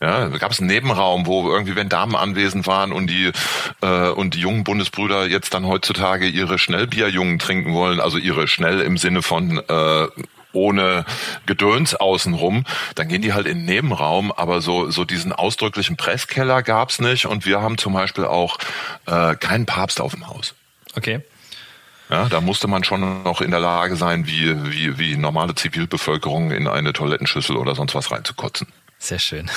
[0.00, 3.32] Ja, da gab es einen Nebenraum, wo irgendwie, wenn Damen anwesend waren und die
[3.80, 8.80] äh, und die jungen Bundesbrüder jetzt dann heutzutage ihre Schnellbierjungen trinken wollen, also ihre schnell
[8.80, 10.06] im Sinne von äh,
[10.54, 11.04] ohne
[11.46, 12.64] Gedöns außenrum,
[12.94, 17.26] dann gehen die halt in den Nebenraum, aber so, so diesen ausdrücklichen Presskeller gab's nicht
[17.26, 18.58] und wir haben zum Beispiel auch
[19.06, 20.54] äh, keinen Papst auf dem Haus.
[20.96, 21.20] Okay.
[22.10, 26.50] Ja, da musste man schon noch in der Lage sein, wie, wie, wie normale Zivilbevölkerung
[26.50, 28.68] in eine Toilettenschüssel oder sonst was reinzukotzen.
[29.04, 29.50] Sehr schön.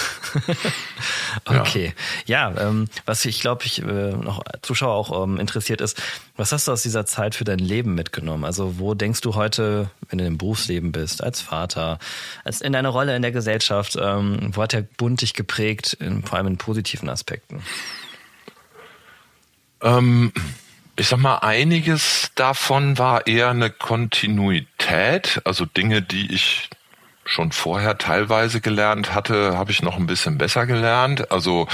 [1.46, 1.94] okay.
[2.26, 6.04] Ja, ja ähm, was ich glaube, ich äh, noch Zuschauer auch ähm, interessiert ist,
[6.36, 8.44] was hast du aus dieser Zeit für dein Leben mitgenommen?
[8.44, 11.98] Also wo denkst du heute, wenn du im Berufsleben bist, als Vater,
[12.44, 16.24] als in deiner Rolle in der Gesellschaft, ähm, wo hat der Bund dich geprägt, in,
[16.24, 17.64] vor allem in positiven Aspekten?
[19.82, 20.34] Ähm,
[20.98, 26.70] ich sag mal, einiges davon war eher eine Kontinuität, also Dinge, die ich
[27.28, 31.32] schon vorher teilweise gelernt hatte, habe ich noch ein bisschen besser gelernt.
[31.32, 31.68] Also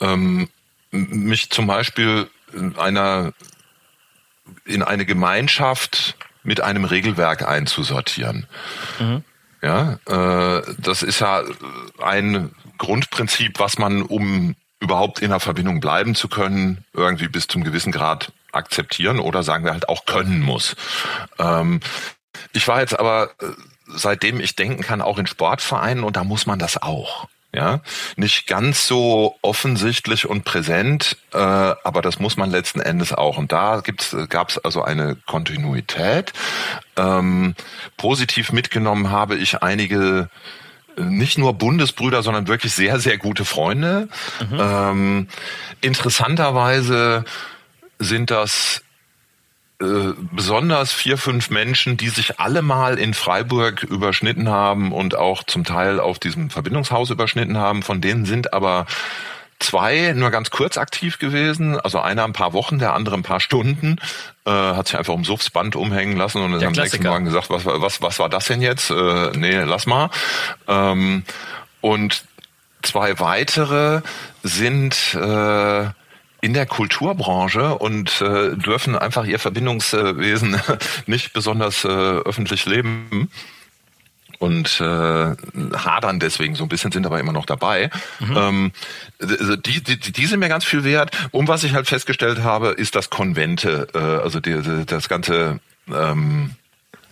[0.00, 0.48] ähm,
[0.90, 3.32] mich zum Beispiel in einer
[4.64, 8.46] in eine Gemeinschaft mit einem Regelwerk einzusortieren.
[8.98, 9.24] Mhm.
[9.62, 11.42] Ja, äh, das ist ja
[12.02, 17.64] ein Grundprinzip, was man, um überhaupt in einer Verbindung bleiben zu können, irgendwie bis zum
[17.64, 20.76] gewissen Grad akzeptieren oder sagen wir halt auch können muss.
[21.38, 21.80] Ähm,
[22.52, 23.46] ich war jetzt aber äh,
[23.86, 27.28] seitdem ich denken kann, auch in Sportvereinen und da muss man das auch.
[27.54, 27.82] Ja,
[28.16, 33.38] nicht ganz so offensichtlich und präsent, äh, aber das muss man letzten Endes auch.
[33.38, 36.32] Und da gibt's, gab es also eine Kontinuität.
[36.96, 37.54] Ähm,
[37.96, 40.30] positiv mitgenommen habe ich einige
[40.96, 44.08] äh, nicht nur Bundesbrüder, sondern wirklich sehr, sehr gute Freunde.
[44.50, 44.58] Mhm.
[44.58, 45.28] Ähm,
[45.80, 47.24] interessanterweise
[48.00, 48.82] sind das
[49.80, 55.42] äh, besonders vier, fünf Menschen, die sich alle mal in Freiburg überschnitten haben und auch
[55.42, 57.82] zum Teil auf diesem Verbindungshaus überschnitten haben.
[57.82, 58.86] Von denen sind aber
[59.58, 63.40] zwei nur ganz kurz aktiv gewesen, also einer ein paar Wochen, der andere ein paar
[63.40, 63.96] Stunden,
[64.46, 67.50] äh, hat sich einfach um Suffs Band umhängen lassen und dann am nächsten Morgen gesagt,
[67.50, 68.90] was, was, was war das denn jetzt?
[68.90, 70.10] Äh, nee, lass mal.
[70.68, 71.24] Ähm,
[71.80, 72.24] und
[72.82, 74.02] zwei weitere
[74.42, 75.86] sind äh,
[76.44, 80.60] in der Kulturbranche und äh, dürfen einfach ihr Verbindungswesen
[81.06, 83.30] nicht besonders äh, öffentlich leben
[84.40, 87.88] und äh, hadern deswegen so ein bisschen, sind aber immer noch dabei.
[88.20, 88.36] Mhm.
[88.36, 88.72] Ähm,
[89.64, 91.16] die, die, die sind mir ganz viel wert.
[91.30, 95.60] Um was ich halt festgestellt habe, ist das Konvente, äh, also die, die, das ganze
[95.90, 96.56] ähm,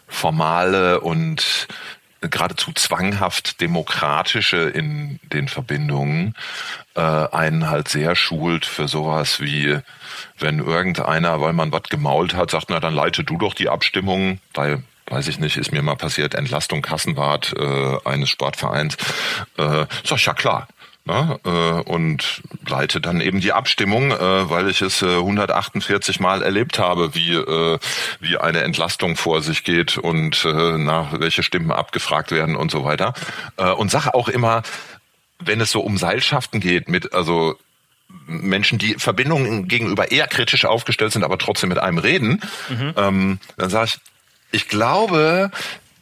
[0.09, 1.69] formale und
[2.23, 6.35] geradezu zwanghaft demokratische in den Verbindungen
[6.95, 9.79] äh, einen halt sehr schult für sowas wie,
[10.39, 14.39] wenn irgendeiner, weil man was gemault hat, sagt, na dann leite du doch die Abstimmung,
[14.55, 18.97] weil weiß ich nicht, ist mir mal passiert, Entlastung Kassenwart äh, eines Sportvereins.
[19.59, 20.69] Äh, sag ich, ja klar.
[21.05, 26.43] Ne, äh, und leite dann eben die Abstimmung, äh, weil ich es äh, 148 Mal
[26.43, 27.79] erlebt habe, wie äh,
[28.21, 32.85] wie eine Entlastung vor sich geht und äh, nach welche Stimmen abgefragt werden und so
[32.85, 33.15] weiter.
[33.57, 34.63] Äh, und sage auch immer,
[35.41, 37.57] wenn es so um Seilschaften geht, mit also
[38.27, 42.95] Menschen, die Verbindungen gegenüber eher kritisch aufgestellt sind, aber trotzdem mit einem reden, mhm.
[42.97, 43.99] ähm, dann sage ich,
[44.53, 45.51] ich glaube,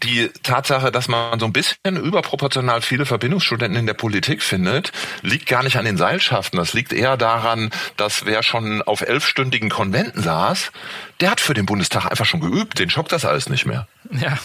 [0.02, 5.46] die Tatsache, dass man so ein bisschen überproportional viele Verbindungsstudenten in der Politik findet, liegt
[5.46, 6.58] gar nicht an den Seilschaften.
[6.58, 10.72] Das liegt eher daran, dass wer schon auf elfstündigen Konventen saß,
[11.20, 12.78] der hat für den Bundestag einfach schon geübt.
[12.78, 13.86] Den schockt das alles nicht mehr.
[14.10, 14.38] Ja,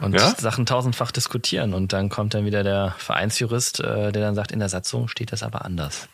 [0.00, 0.34] und ja?
[0.36, 1.74] Sachen tausendfach diskutieren.
[1.74, 5.32] Und dann kommt dann wieder der Vereinsjurist, äh, der dann sagt, in der Satzung steht
[5.32, 6.08] das aber anders.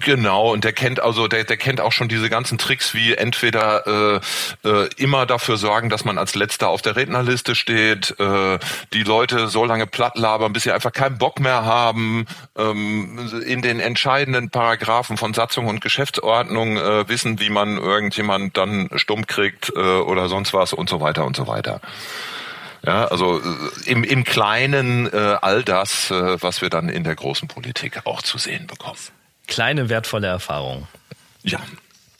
[0.00, 4.20] Genau, und der kennt also, der, der kennt auch schon diese ganzen Tricks, wie entweder
[4.64, 8.58] äh, äh, immer dafür sorgen, dass man als letzter auf der Rednerliste steht, äh,
[8.92, 12.26] die Leute so lange platt labern, bis sie einfach keinen Bock mehr haben,
[12.58, 18.90] ähm, in den entscheidenden Paragraphen von Satzung und Geschäftsordnung äh, wissen, wie man irgendjemand dann
[18.96, 21.80] stumm kriegt äh, oder sonst was und so weiter und so weiter.
[22.86, 23.44] Ja, also äh,
[23.86, 28.22] im, im Kleinen äh, all das, äh, was wir dann in der großen Politik auch
[28.22, 28.98] zu sehen bekommen.
[29.46, 30.86] Kleine wertvolle Erfahrung.
[31.42, 31.60] Ja.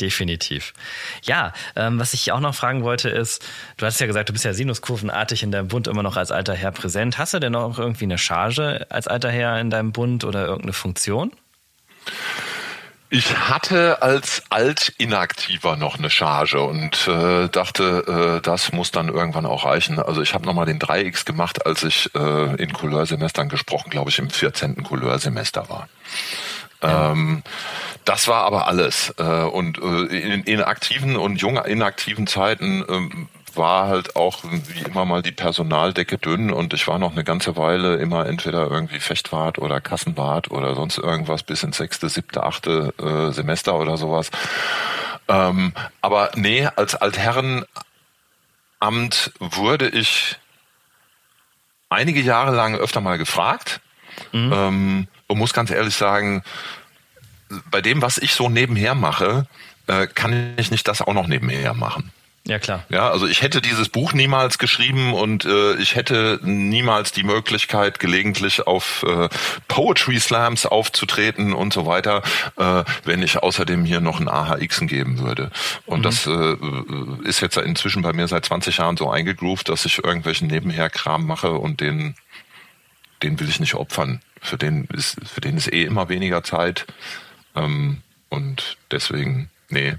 [0.00, 0.74] Definitiv.
[1.22, 3.44] Ja, ähm, was ich auch noch fragen wollte ist,
[3.76, 6.54] du hast ja gesagt, du bist ja sinuskurvenartig in deinem Bund immer noch als alter
[6.54, 7.16] Herr präsent.
[7.16, 10.72] Hast du denn noch irgendwie eine Charge als alter Herr in deinem Bund oder irgendeine
[10.72, 11.30] Funktion?
[13.10, 19.46] Ich hatte als Altinaktiver noch eine Charge und äh, dachte, äh, das muss dann irgendwann
[19.46, 20.00] auch reichen.
[20.00, 24.18] Also ich habe nochmal den 3x gemacht, als ich äh, in Couleursemestern gesprochen, glaube ich,
[24.18, 24.82] im 14.
[24.82, 25.88] Couleursemester war.
[26.82, 27.42] Ähm,
[28.04, 29.14] das war aber alles.
[29.18, 34.82] Äh, und äh, in, in aktiven und jung inaktiven Zeiten ähm, war halt auch wie
[34.82, 39.00] immer mal die Personaldecke dünn und ich war noch eine ganze Weile immer entweder irgendwie
[39.00, 44.30] Fechtwart oder Kassenwart oder sonst irgendwas bis ins sechste, siebte, achte äh, Semester oder sowas.
[45.28, 47.66] Ähm, aber nee, als Altherrenamt
[49.38, 50.36] wurde ich
[51.88, 53.80] einige Jahre lang öfter mal gefragt
[54.32, 54.52] mhm.
[54.52, 56.42] ähm, und muss ganz ehrlich sagen,
[57.70, 59.46] bei dem, was ich so nebenher mache,
[59.86, 62.12] äh, kann ich nicht das auch noch nebenher machen.
[62.46, 62.84] Ja, klar.
[62.90, 67.98] Ja, also ich hätte dieses Buch niemals geschrieben und äh, ich hätte niemals die Möglichkeit,
[68.00, 69.30] gelegentlich auf äh,
[69.66, 72.22] Poetry Slams aufzutreten und so weiter,
[72.56, 75.50] äh, wenn ich außerdem hier noch ein AHXen geben würde.
[75.86, 76.02] Und mhm.
[76.02, 76.56] das äh,
[77.26, 81.52] ist jetzt inzwischen bei mir seit 20 Jahren so eingegroovt, dass ich irgendwelchen Nebenherkram mache
[81.52, 82.14] und den,
[83.22, 84.20] den will ich nicht opfern.
[84.42, 86.84] Für den ist, für den ist eh immer weniger Zeit.
[87.56, 89.94] Ähm, und deswegen, nee,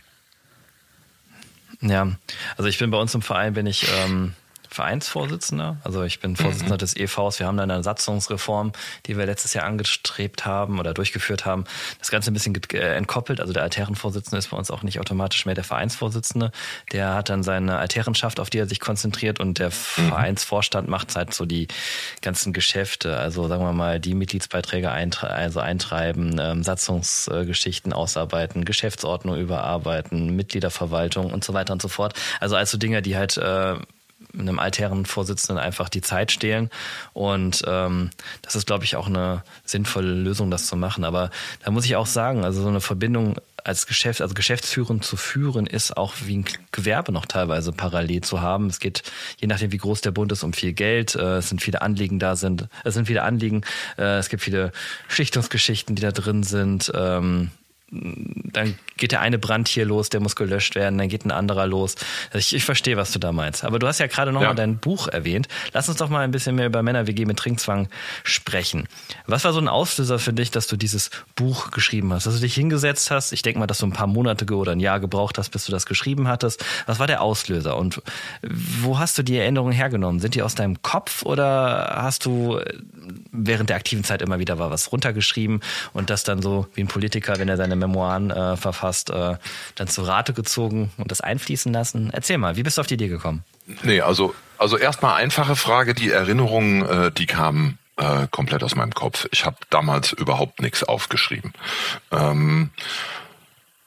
[1.90, 2.12] ja,
[2.58, 4.34] also ich bin bei uns im Verein, bin ich ähm,
[4.76, 5.78] Vereinsvorsitzender.
[5.84, 6.80] Also ich bin Vorsitzender mhm.
[6.80, 7.40] des EVs.
[7.40, 8.74] Wir haben dann eine Satzungsreform,
[9.06, 11.64] die wir letztes Jahr angestrebt haben oder durchgeführt haben.
[12.00, 13.40] Das Ganze ein bisschen äh, entkoppelt.
[13.40, 16.52] Also der Altherrenvorsitzende ist bei uns auch nicht automatisch mehr der Vereinsvorsitzende.
[16.92, 19.72] Der hat dann seine Altherrenschaft, auf die er sich konzentriert und der mhm.
[19.72, 21.68] Vereinsvorstand macht halt so die
[22.22, 23.18] ganzen Geschäfte.
[23.18, 31.32] Also sagen wir mal, die Mitgliedsbeiträge eintre also eintreiben, ähm, Satzungsgeschichten ausarbeiten, Geschäftsordnung überarbeiten, Mitgliederverwaltung
[31.32, 32.14] und so weiter und so fort.
[32.40, 33.76] Also also Dinge, die halt äh,
[34.40, 36.70] einem altherren Vorsitzenden einfach die Zeit stehlen.
[37.14, 38.10] Und ähm,
[38.42, 41.04] das ist, glaube ich, auch eine sinnvolle Lösung, das zu machen.
[41.04, 41.30] Aber
[41.64, 45.66] da muss ich auch sagen, also so eine Verbindung als Geschäft, also Geschäftsführung zu führen,
[45.66, 48.68] ist auch wie ein Gewerbe noch teilweise parallel zu haben.
[48.68, 49.04] Es geht,
[49.38, 51.16] je nachdem, wie groß der Bund ist, um viel Geld.
[51.16, 52.68] Äh, es sind viele Anliegen da sind.
[52.84, 53.64] Es sind viele Anliegen.
[53.98, 54.72] Äh, es gibt viele
[55.08, 56.92] Schichtungsgeschichten, die da drin sind.
[57.92, 61.68] Dann geht der eine Brand hier los, der muss gelöscht werden, dann geht ein anderer
[61.68, 61.96] los.
[62.34, 63.64] Ich, ich verstehe, was du da meinst.
[63.64, 64.56] Aber du hast ja gerade nochmal ja.
[64.56, 65.48] dein Buch erwähnt.
[65.74, 67.88] Lass uns doch mal ein bisschen mehr über Männer-WG mit Trinkzwang
[68.24, 68.88] sprechen.
[69.28, 72.26] Was war so ein Auslöser für dich, dass du dieses Buch geschrieben hast?
[72.26, 73.34] Dass du dich hingesetzt hast?
[73.34, 75.72] Ich denke mal, dass du ein paar Monate oder ein Jahr gebraucht hast, bis du
[75.72, 76.64] das geschrieben hattest.
[76.86, 77.78] Was war der Auslöser?
[77.78, 78.02] Und
[78.42, 80.20] wo hast du die Erinnerungen hergenommen?
[80.20, 82.60] Sind die aus deinem Kopf oder hast du
[83.32, 85.62] während der aktiven Zeit immer wieder was runtergeschrieben
[85.94, 89.38] und das dann so wie ein Politiker, wenn er seine Memoiren äh, verfasst, äh,
[89.76, 92.10] dann zu Rate gezogen und das einfließen lassen.
[92.12, 93.44] Erzähl mal, wie bist du auf die Idee gekommen?
[93.84, 98.94] Nee, also, also erstmal einfache Frage, die Erinnerungen, äh, die kamen äh, komplett aus meinem
[98.94, 99.28] Kopf.
[99.32, 101.54] Ich habe damals überhaupt nichts aufgeschrieben.
[102.12, 102.72] Ähm,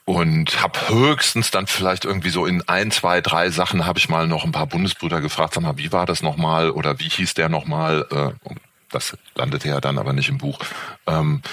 [0.05, 4.25] und habe höchstens dann vielleicht irgendwie so in ein, zwei, drei Sachen habe ich mal
[4.25, 7.47] noch ein paar Bundesbrüder gefragt, sag mal, wie war das nochmal oder wie hieß der
[7.47, 8.07] nochmal?
[8.09, 8.49] Äh,
[8.89, 10.57] das landete ja dann aber nicht im Buch.
[11.05, 11.43] Ähm,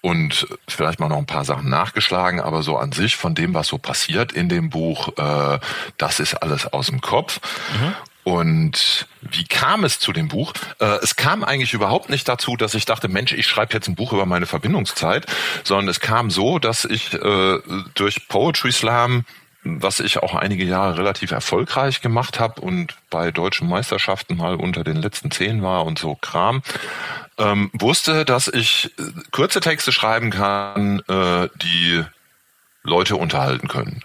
[0.00, 3.68] und vielleicht mal noch ein paar Sachen nachgeschlagen, aber so an sich von dem, was
[3.68, 5.58] so passiert in dem Buch, äh,
[5.96, 7.40] das ist alles aus dem Kopf.
[7.72, 7.94] Mhm.
[8.24, 10.52] Und wie kam es zu dem Buch?
[10.80, 13.94] Äh, es kam eigentlich überhaupt nicht dazu, dass ich dachte, Mensch, ich schreibe jetzt ein
[13.94, 15.24] Buch über meine Verbindungszeit,
[15.64, 17.58] sondern es kam so, dass ich äh,
[17.94, 19.24] durch Poetry Slam
[19.82, 24.84] was ich auch einige Jahre relativ erfolgreich gemacht habe und bei deutschen Meisterschaften mal unter
[24.84, 26.62] den letzten zehn war und so Kram,
[27.38, 32.04] ähm, wusste, dass ich äh, kurze Texte schreiben kann, äh, die
[32.82, 34.02] Leute unterhalten können.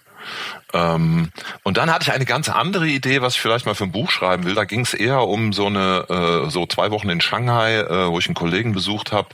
[0.73, 1.29] Ähm,
[1.63, 4.09] und dann hatte ich eine ganz andere Idee, was ich vielleicht mal für ein Buch
[4.09, 4.55] schreiben will.
[4.55, 8.19] Da ging es eher um so eine, äh, so zwei Wochen in Shanghai, äh, wo
[8.19, 9.29] ich einen Kollegen besucht habe,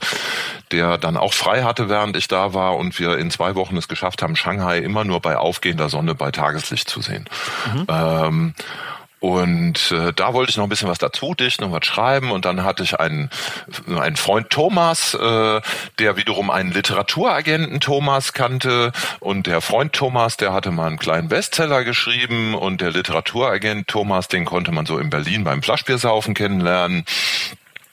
[0.70, 3.88] der dann auch frei hatte, während ich da war und wir in zwei Wochen es
[3.88, 7.24] geschafft haben, Shanghai immer nur bei aufgehender Sonne bei Tageslicht zu sehen.
[7.74, 7.86] Mhm.
[7.88, 8.54] Ähm,
[9.20, 12.30] und äh, da wollte ich noch ein bisschen was dazu dichten und was schreiben.
[12.30, 13.28] Und dann hatte ich einen,
[13.86, 15.60] einen Freund Thomas, äh,
[15.98, 18.92] der wiederum einen Literaturagenten Thomas kannte.
[19.20, 22.54] Und der Freund Thomas, der hatte mal einen kleinen Bestseller geschrieben.
[22.54, 27.04] Und der Literaturagent Thomas, den konnte man so in Berlin beim Flaschbiersaufen kennenlernen.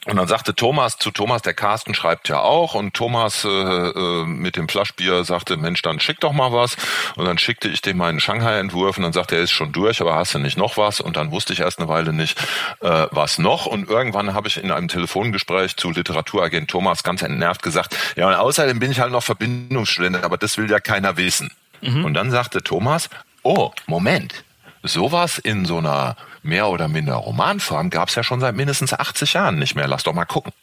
[0.08, 4.26] Und dann sagte Thomas zu Thomas, der Carsten schreibt ja auch, und Thomas äh, äh,
[4.26, 6.78] mit dem Flaschbier sagte, Mensch, dann schick doch mal was.
[7.18, 10.16] Und dann schickte ich dem meinen Shanghai-Entwurf und dann sagte er, ist schon durch, aber
[10.16, 11.02] hast du nicht noch was?
[11.02, 12.40] Und dann wusste ich erst eine Weile nicht,
[12.80, 13.66] äh, was noch.
[13.66, 18.36] Und irgendwann habe ich in einem Telefongespräch zu Literaturagent Thomas ganz entnervt gesagt, ja, und
[18.36, 21.52] außerdem bin ich halt noch Verbindungsstudent, aber das will ja keiner wissen.
[21.82, 22.06] Mhm.
[22.06, 23.10] Und dann sagte Thomas,
[23.44, 24.46] oh, Moment,
[24.84, 29.34] sowas in so einer mehr oder minder Romanform gab es ja schon seit mindestens 80
[29.34, 29.88] Jahren nicht mehr.
[29.88, 30.54] Lass doch mal gucken.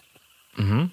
[0.56, 0.90] Mhm.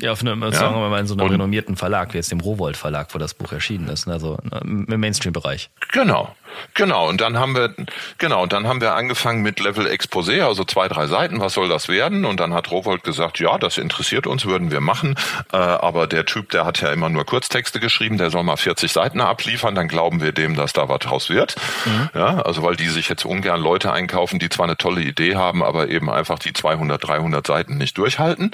[0.00, 0.52] Ja, auf einem, ja.
[0.52, 3.18] sagen wir mal in so einem und, renommierten Verlag, wie jetzt dem Rowold Verlag, wo
[3.18, 4.14] das Buch erschienen ist, ne?
[4.14, 5.70] also äh, im Mainstream-Bereich.
[5.92, 6.34] Genau.
[6.74, 7.74] Genau, und dann haben wir,
[8.18, 11.68] genau, und dann haben wir angefangen mit Level Exposé, also zwei, drei Seiten, was soll
[11.68, 12.24] das werden?
[12.24, 15.14] Und dann hat Rowold gesagt, ja, das interessiert uns, würden wir machen.
[15.52, 18.92] Äh, aber der Typ, der hat ja immer nur Kurztexte geschrieben, der soll mal 40
[18.92, 21.56] Seiten abliefern, dann glauben wir dem, dass da was draus wird.
[21.84, 22.10] Mhm.
[22.14, 25.62] Ja, also weil die sich jetzt ungern Leute einkaufen, die zwar eine tolle Idee haben,
[25.62, 28.50] aber eben einfach die 200, 300 Seiten nicht durchhalten.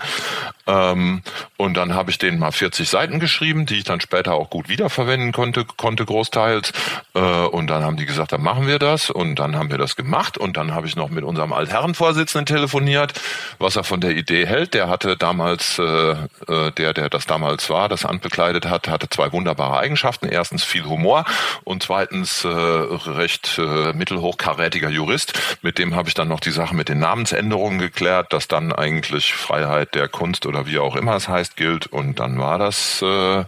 [0.66, 1.22] Ähm,
[1.56, 4.68] und dann habe ich denen mal 40 Seiten geschrieben, die ich dann später auch gut
[4.68, 6.72] wiederverwenden konnte, konnte großteils.
[7.14, 9.96] Äh, und dann haben die gesagt, dann machen wir das und dann haben wir das
[9.96, 13.14] gemacht und dann habe ich noch mit unserem Altherrenvorsitzenden telefoniert,
[13.58, 14.74] was er von der Idee hält.
[14.74, 19.08] Der hatte damals, äh, äh, der, der das damals war, das Amt bekleidet hat, hatte
[19.08, 20.28] zwei wunderbare Eigenschaften.
[20.28, 21.24] Erstens viel Humor
[21.64, 25.58] und zweitens äh, recht äh, mittelhochkarätiger Jurist.
[25.60, 29.34] Mit dem habe ich dann noch die Sache mit den Namensänderungen geklärt, dass dann eigentlich
[29.34, 33.44] Freiheit der Kunst oder wie auch immer es heißt gilt und dann war das äh,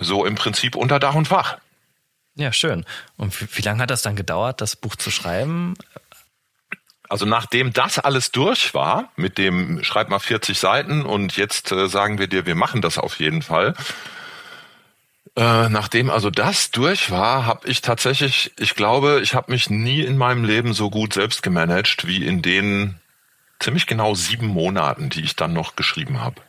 [0.00, 1.58] so im Prinzip unter Dach und Fach.
[2.36, 2.84] Ja, schön.
[3.16, 5.74] Und wie, wie lange hat das dann gedauert, das Buch zu schreiben?
[7.08, 11.88] Also nachdem das alles durch war, mit dem schreib mal 40 Seiten und jetzt äh,
[11.88, 13.74] sagen wir dir, wir machen das auf jeden Fall.
[15.36, 20.00] Äh, nachdem also das durch war, habe ich tatsächlich, ich glaube, ich habe mich nie
[20.00, 22.98] in meinem Leben so gut selbst gemanagt wie in den
[23.60, 26.42] ziemlich genau sieben Monaten, die ich dann noch geschrieben habe.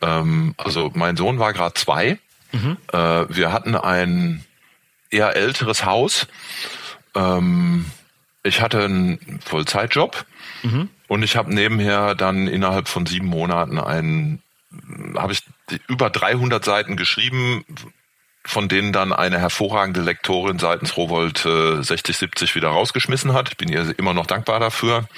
[0.00, 2.18] Ähm, also mein Sohn war gerade zwei.
[2.52, 2.76] Mhm.
[2.92, 4.44] Äh, wir hatten ein
[5.12, 6.26] eher älteres Haus.
[7.14, 7.86] Ähm,
[8.42, 10.24] ich hatte einen Vollzeitjob
[10.62, 10.88] mhm.
[11.08, 14.42] und ich habe nebenher dann innerhalb von sieben Monaten einen,
[15.16, 15.44] habe ich
[15.86, 17.64] über 300 Seiten geschrieben,
[18.44, 23.50] von denen dann eine hervorragende Lektorin seitens Rowold äh, 60, 70 wieder rausgeschmissen hat.
[23.50, 25.08] Ich bin ihr immer noch dankbar dafür.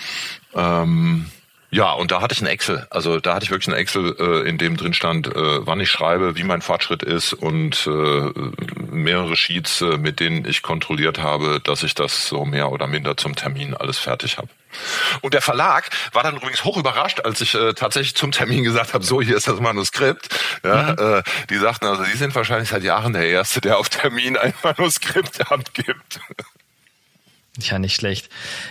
[0.54, 1.30] Ähm,
[1.74, 2.86] ja, und da hatte ich ein Excel.
[2.90, 5.90] Also da hatte ich wirklich ein Excel, äh, in dem drin stand, äh, wann ich
[5.90, 8.30] schreibe, wie mein Fortschritt ist und äh,
[8.92, 13.16] mehrere Sheets, äh, mit denen ich kontrolliert habe, dass ich das so mehr oder minder
[13.16, 14.46] zum Termin alles fertig habe.
[15.20, 18.94] Und der Verlag war dann übrigens hoch überrascht, als ich äh, tatsächlich zum Termin gesagt
[18.94, 20.28] habe, so hier ist das Manuskript.
[20.62, 21.16] Ja, mhm.
[21.16, 24.54] äh, die sagten also, die sind wahrscheinlich seit Jahren der Erste, der auf Termin ein
[24.62, 26.20] Manuskript abgibt.
[27.60, 28.30] Ja, nicht schlecht.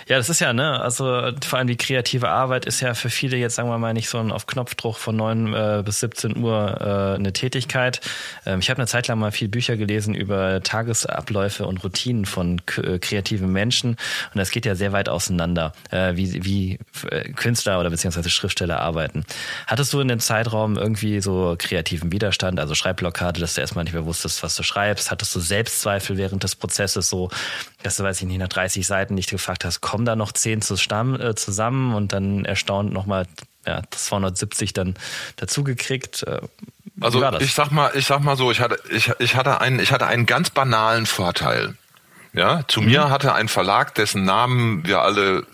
[0.10, 1.06] Ja, das ist ja, ne, also
[1.42, 4.18] vor allem die kreative Arbeit ist ja für viele jetzt, sagen wir mal, nicht so
[4.18, 8.02] ein auf Knopfdruck von neun äh, bis 17 Uhr äh, eine Tätigkeit.
[8.46, 12.62] Ähm, ich habe eine Zeit lang mal viel Bücher gelesen über Tagesabläufe und Routinen von
[12.76, 17.80] äh, kreativen Menschen und das geht ja sehr weit auseinander, äh, wie, wie äh, Künstler
[17.80, 19.24] oder beziehungsweise Schriftsteller arbeiten.
[19.66, 23.94] Hattest du in dem Zeitraum irgendwie so kreativen Widerstand, also Schreibblockade, dass du erstmal nicht
[23.94, 25.10] mehr wusstest, was du schreibst?
[25.10, 27.30] Hattest du Selbstzweifel während des Prozesses so,
[27.82, 30.32] dass du, weiß ich nicht, nach 30 30 Seiten nicht gefragt hast, kommen da noch
[30.32, 33.28] 10 äh, zusammen und dann erstaunt nochmal
[33.66, 34.96] ja, 270 dann
[35.36, 36.24] dazugekriegt.
[36.24, 36.42] Äh,
[37.00, 39.92] also ich sag mal, ich sag mal so, ich hatte, ich, ich hatte einen, ich
[39.92, 41.76] hatte einen ganz banalen Vorteil.
[42.34, 42.88] Ja, zu mhm.
[42.88, 45.46] mir hatte ein Verlag, dessen Namen wir alle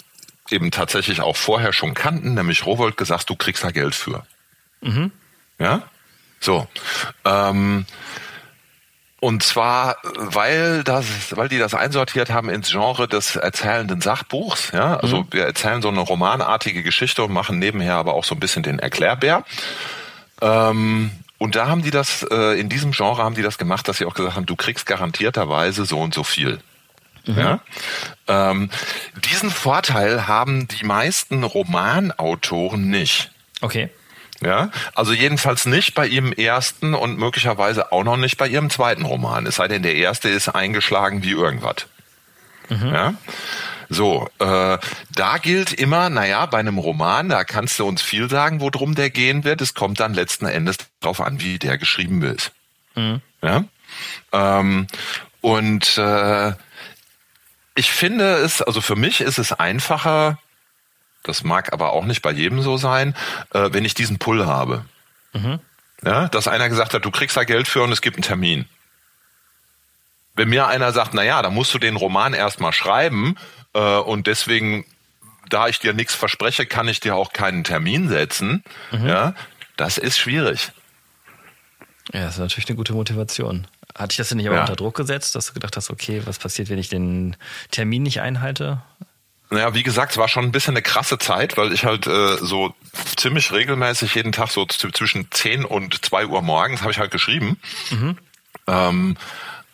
[0.50, 4.26] eben tatsächlich auch vorher schon kannten, nämlich Rowold gesagt, du kriegst da Geld für.
[4.82, 5.12] Mhm.
[5.60, 5.84] Ja,
[6.40, 6.68] so.
[7.26, 7.86] Ähm,
[9.20, 14.72] und zwar, weil das, weil die das einsortiert haben ins Genre des erzählenden Sachbuchs.
[14.72, 15.28] Ja, also mhm.
[15.32, 18.80] wir erzählen so eine romanartige Geschichte und machen nebenher aber auch so ein bisschen den
[18.80, 19.44] Erklärbär.
[20.42, 23.98] Ähm, und da haben die das, äh, in diesem Genre haben die das gemacht, dass
[23.98, 26.60] sie auch gesagt haben, du kriegst garantierterweise so und so viel.
[27.26, 27.38] Mhm.
[27.38, 27.60] Ja?
[28.28, 28.70] Ähm,
[29.26, 33.32] diesen Vorteil haben die meisten Romanautoren nicht.
[33.62, 33.90] Okay.
[34.42, 39.04] Ja, also jedenfalls nicht bei ihrem ersten und möglicherweise auch noch nicht bei ihrem zweiten
[39.04, 39.46] Roman.
[39.46, 41.88] Es sei denn, der erste ist eingeschlagen wie irgendwas.
[42.70, 42.88] Mhm.
[42.88, 43.14] Ja.
[43.90, 44.78] So, äh,
[45.16, 49.10] da gilt immer, naja, bei einem Roman, da kannst du uns viel sagen, worum der
[49.10, 49.62] gehen wird.
[49.62, 52.52] Es kommt dann letzten Endes darauf an, wie der geschrieben ist.
[52.96, 53.22] Mhm.
[53.42, 53.64] Ja?
[54.32, 54.88] Ähm,
[55.42, 56.54] und äh,
[57.76, 60.38] ich finde es, also für mich ist es einfacher,
[61.24, 63.16] das mag aber auch nicht bei jedem so sein,
[63.54, 64.86] äh, wenn ich diesen Pull habe.
[65.34, 65.60] Mhm.
[66.04, 68.66] Ja, dass einer gesagt hat, du kriegst da Geld für und es gibt einen Termin.
[70.36, 73.36] Wenn mir einer sagt, na ja, da musst du den Roman erstmal schreiben
[73.74, 74.86] äh, und deswegen,
[75.50, 78.64] da ich dir nichts verspreche, kann ich dir auch keinen Termin setzen.
[78.92, 79.08] Mhm.
[79.08, 79.34] Ja,
[79.76, 80.72] das ist schwierig.
[82.14, 83.68] Ja, das ist natürlich eine gute Motivation.
[83.96, 84.62] Hatte ich das denn nicht aber ja.
[84.62, 87.36] unter Druck gesetzt, dass du gedacht hast, okay, was passiert, wenn ich den
[87.72, 88.82] Termin nicht einhalte?
[89.52, 92.38] Naja, wie gesagt, es war schon ein bisschen eine krasse Zeit, weil ich halt äh,
[92.38, 92.76] so
[93.18, 97.60] ziemlich regelmäßig jeden Tag so zwischen 10 und 2 Uhr morgens habe ich halt geschrieben.
[97.90, 98.18] Mhm.
[98.68, 99.18] Ähm,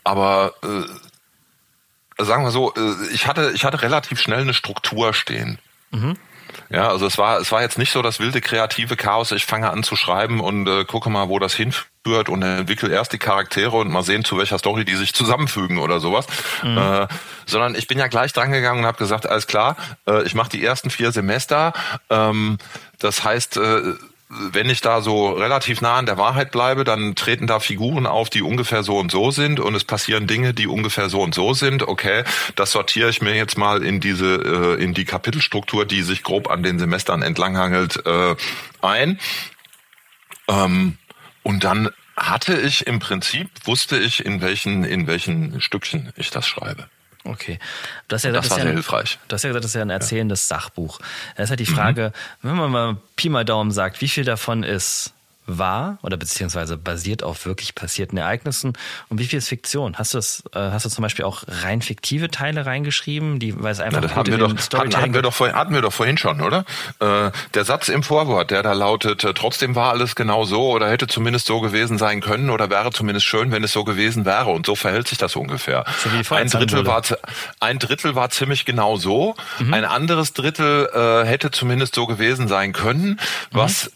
[0.05, 5.59] aber äh, sagen wir so, äh, ich hatte ich hatte relativ schnell eine Struktur stehen.
[5.91, 6.17] Mhm.
[6.69, 9.31] Ja, also es war es war jetzt nicht so das wilde kreative Chaos.
[9.31, 12.93] Ich fange an zu schreiben und äh, gucke mal, wo das hinführt führt und entwickle
[12.93, 16.27] erst die Charaktere und mal sehen, zu welcher Story die sich zusammenfügen oder sowas.
[16.61, 16.77] Mhm.
[16.77, 17.07] Äh,
[17.47, 19.75] sondern ich bin ja gleich dran gegangen und habe gesagt, alles klar,
[20.07, 21.73] äh, ich mache die ersten vier Semester.
[22.11, 22.59] Ähm,
[22.99, 23.93] das heißt, äh,
[24.27, 28.29] wenn ich da so relativ nah an der Wahrheit bleibe, dann treten da Figuren auf,
[28.29, 31.53] die ungefähr so und so sind und es passieren Dinge, die ungefähr so und so
[31.53, 31.87] sind.
[31.87, 32.23] Okay,
[32.55, 36.49] das sortiere ich mir jetzt mal in diese äh, in die Kapitelstruktur, die sich grob
[36.49, 38.35] an den Semestern entlanghangelt, äh,
[38.81, 39.19] ein.
[40.47, 40.97] Ähm,
[41.43, 46.47] und dann hatte ich im Prinzip, wusste ich, in welchen, in welchen Stückchen ich das
[46.47, 46.89] schreibe.
[47.25, 47.59] Okay.
[48.07, 49.19] Das, ja, das, das war sehr ja, hilfreich.
[49.27, 50.57] Du hast ja gesagt, das ist ja ein erzählendes ja.
[50.57, 50.99] Sachbuch.
[51.35, 52.49] Da ist halt die Frage, mhm.
[52.49, 55.14] wenn man mal Pi mal Daumen sagt, wie viel davon ist
[55.47, 58.73] wahr oder beziehungsweise basiert auf wirklich passierten Ereignissen
[59.09, 59.95] und wie viel ist Fiktion?
[59.97, 63.71] Hast du das, äh, hast du zum Beispiel auch rein fiktive Teile reingeschrieben, die weil
[63.71, 65.93] es einfach Na, das hatten wir doch hatten, hatten wir doch vorhin, hatten wir doch
[65.93, 66.65] vorhin schon, oder?
[66.99, 70.89] Äh, der Satz im Vorwort, der da lautet, äh, trotzdem war alles genau so oder
[70.89, 74.49] hätte zumindest so gewesen sein können oder wäre zumindest schön, wenn es so gewesen wäre
[74.49, 75.85] und so verhält sich das ungefähr.
[76.03, 77.03] So ein Drittel war
[77.59, 79.73] ein Drittel war ziemlich genau so, mhm.
[79.73, 83.19] ein anderes Drittel äh, hätte zumindest so gewesen sein können,
[83.51, 83.91] was mhm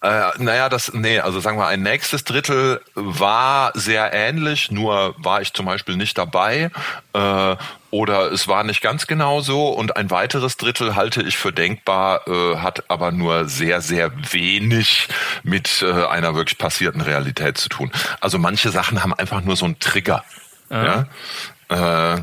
[0.00, 5.42] äh, naja, das, nee, also sagen wir, ein nächstes Drittel war sehr ähnlich, nur war
[5.42, 6.70] ich zum Beispiel nicht dabei.
[7.14, 7.56] Äh,
[7.90, 12.28] oder es war nicht ganz genau so und ein weiteres Drittel halte ich für denkbar,
[12.28, 15.08] äh, hat aber nur sehr, sehr wenig
[15.42, 17.90] mit äh, einer wirklich passierten Realität zu tun.
[18.20, 20.22] Also manche Sachen haben einfach nur so einen Trigger.
[20.70, 21.06] Ja?
[21.70, 22.22] Äh,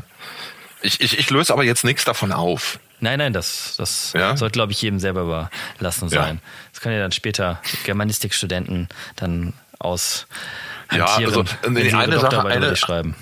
[0.82, 2.78] ich, ich, ich löse aber jetzt nichts davon auf.
[3.00, 4.36] Nein, nein, das, das ja?
[4.36, 6.40] sollte, glaube ich, jedem selber überlassen sein.
[6.42, 6.50] Ja.
[6.76, 10.26] Das können ja dann später Germanistikstudenten dann aus
[10.92, 13.16] ja, also, nee, eine Sache, eine, schreiben.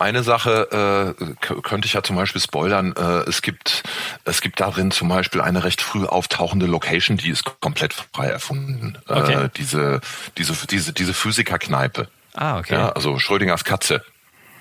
[0.00, 2.92] Eine Sache äh, könnte ich ja zum Beispiel spoilern.
[2.96, 3.84] Äh, es gibt
[4.24, 8.98] es gibt darin zum Beispiel eine recht früh auftauchende Location, die ist komplett frei erfunden.
[9.08, 9.44] Äh, okay.
[9.44, 10.00] Äh, diese
[10.36, 12.08] diese diese diese Physikerkneipe.
[12.34, 12.74] Ah okay.
[12.74, 14.02] Ja, also Schrödingers Katze.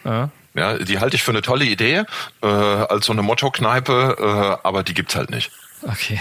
[0.04, 0.30] Ja.
[0.54, 2.04] Ja, die halte ich für eine tolle Idee,
[2.44, 5.52] äh, als so eine Motto-Kneipe, äh, aber die gibt's halt nicht.
[5.82, 6.20] Okay.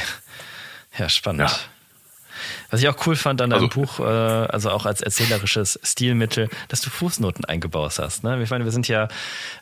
[0.97, 1.51] Ja, spannend.
[1.51, 1.59] Ja.
[2.71, 6.49] Was ich auch cool fand an deinem also, Buch, äh, also auch als erzählerisches Stilmittel,
[6.69, 8.25] dass du Fußnoten eingebaut hast.
[8.25, 8.43] Ne?
[8.43, 9.09] Ich meine, wir sind ja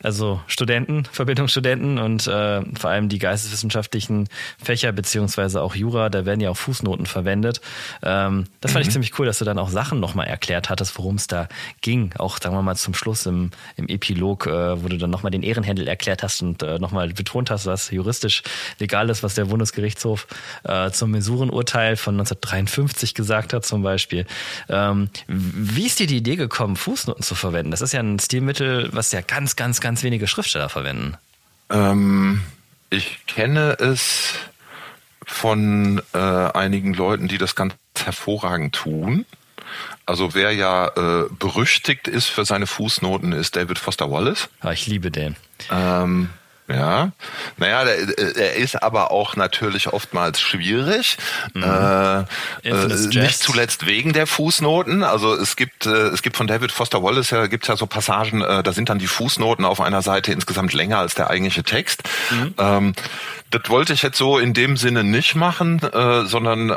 [0.01, 4.27] also Studenten, Verbindungsstudenten und äh, vor allem die geisteswissenschaftlichen
[4.61, 7.61] Fächer beziehungsweise auch Jura, da werden ja auch Fußnoten verwendet.
[8.01, 8.87] Ähm, das fand mhm.
[8.87, 11.47] ich ziemlich cool, dass du dann auch Sachen nochmal erklärt hattest, worum es da
[11.81, 12.11] ging.
[12.17, 15.43] Auch, sagen wir mal, zum Schluss im, im Epilog, äh, wo du dann nochmal den
[15.43, 18.43] Ehrenhändel erklärt hast und äh, nochmal betont hast, was juristisch
[18.79, 20.27] legal ist, was der Bundesgerichtshof
[20.63, 24.25] äh, zum Mesurenurteil von 1953 50 gesagt hat zum Beispiel.
[24.69, 27.71] Ähm, wie ist dir die Idee gekommen, Fußnoten zu verwenden?
[27.71, 31.17] Das ist ja ein Stilmittel, was ja ganz, ganz, ganz wenige Schriftsteller verwenden.
[31.69, 32.41] Ähm,
[32.89, 34.33] ich kenne es
[35.25, 39.25] von äh, einigen Leuten, die das ganz hervorragend tun.
[40.05, 44.47] Also wer ja äh, berüchtigt ist für seine Fußnoten, ist David Foster Wallace.
[44.61, 45.35] Ah, ich liebe den.
[45.71, 46.29] Ähm,
[46.67, 47.11] Ja,
[47.57, 51.17] naja, der, der ist aber auch natürlich oftmals schwierig.
[51.53, 51.63] Mhm.
[51.63, 52.19] Äh,
[52.63, 55.03] äh, nicht zuletzt wegen der Fußnoten.
[55.03, 58.41] Also es gibt, äh, es gibt von David Foster Wallace ja, gibt's ja so Passagen,
[58.41, 62.01] äh, da sind dann die Fußnoten auf einer Seite insgesamt länger als der eigentliche Text.
[62.31, 62.55] Mhm.
[62.57, 62.93] Ähm,
[63.51, 65.79] das wollte ich jetzt so in dem Sinne nicht machen,
[66.25, 66.75] sondern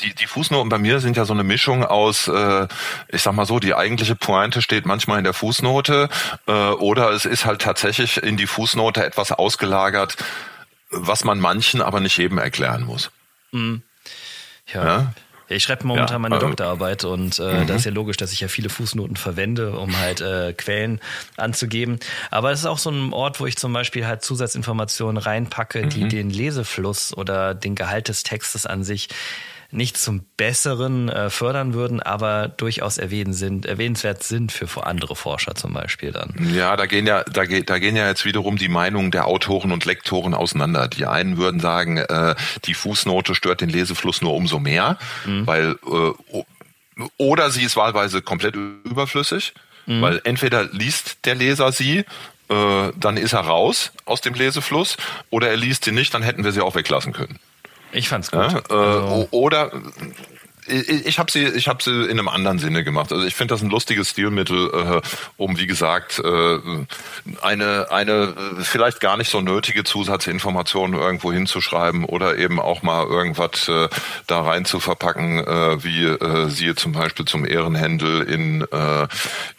[0.00, 2.66] die, die Fußnoten bei mir sind ja so eine Mischung aus, äh,
[3.08, 6.08] ich sag mal so, die eigentliche Pointe steht manchmal in der Fußnote
[6.46, 10.16] äh, oder es ist halt tatsächlich in die Fußnote etwas ausgelagert,
[10.90, 13.10] was man manchen aber nicht jedem erklären muss.
[13.52, 13.82] Mhm.
[14.72, 14.84] Ja.
[14.84, 15.12] ja.
[15.48, 17.66] Ich schreibe momentan ja, meine Doktorarbeit und äh, mhm.
[17.68, 21.00] da ist ja logisch, dass ich ja viele Fußnoten verwende, um halt äh, Quellen
[21.36, 22.00] anzugeben.
[22.32, 25.90] Aber es ist auch so ein Ort, wo ich zum Beispiel halt Zusatzinformationen reinpacke, mhm.
[25.90, 29.08] die den Lesefluss oder den Gehalt des Textes an sich
[29.70, 35.54] nicht zum Besseren äh, fördern würden, aber durchaus erwähnen sind, erwähnenswert sind für andere Forscher
[35.54, 36.34] zum Beispiel dann.
[36.54, 39.72] Ja, da gehen ja, da, geht, da gehen ja jetzt wiederum die Meinungen der Autoren
[39.72, 40.88] und Lektoren auseinander.
[40.88, 45.46] Die einen würden sagen, äh, die Fußnote stört den Lesefluss nur umso mehr, mhm.
[45.46, 46.42] weil äh,
[47.18, 49.54] oder sie ist wahlweise komplett überflüssig,
[49.86, 50.00] mhm.
[50.00, 52.04] weil entweder liest der Leser sie
[52.48, 54.96] äh, dann ist er raus aus dem Lesefluss
[55.30, 57.40] oder er liest sie nicht, dann hätten wir sie auch weglassen können.
[57.96, 58.40] Ich fand's gut.
[58.40, 59.28] Ja, äh, also.
[59.30, 59.72] Oder
[60.68, 63.12] ich, habe sie, ich habe sie in einem anderen Sinne gemacht.
[63.12, 65.00] Also ich finde das ein lustiges Stilmittel, äh,
[65.36, 66.58] um wie gesagt äh,
[67.42, 73.68] eine eine vielleicht gar nicht so nötige Zusatzinformation irgendwo hinzuschreiben oder eben auch mal irgendwas
[73.68, 73.88] äh,
[74.26, 79.08] da rein zu verpacken, äh, wie äh, siehe zum Beispiel zum Ehrenhändel in äh,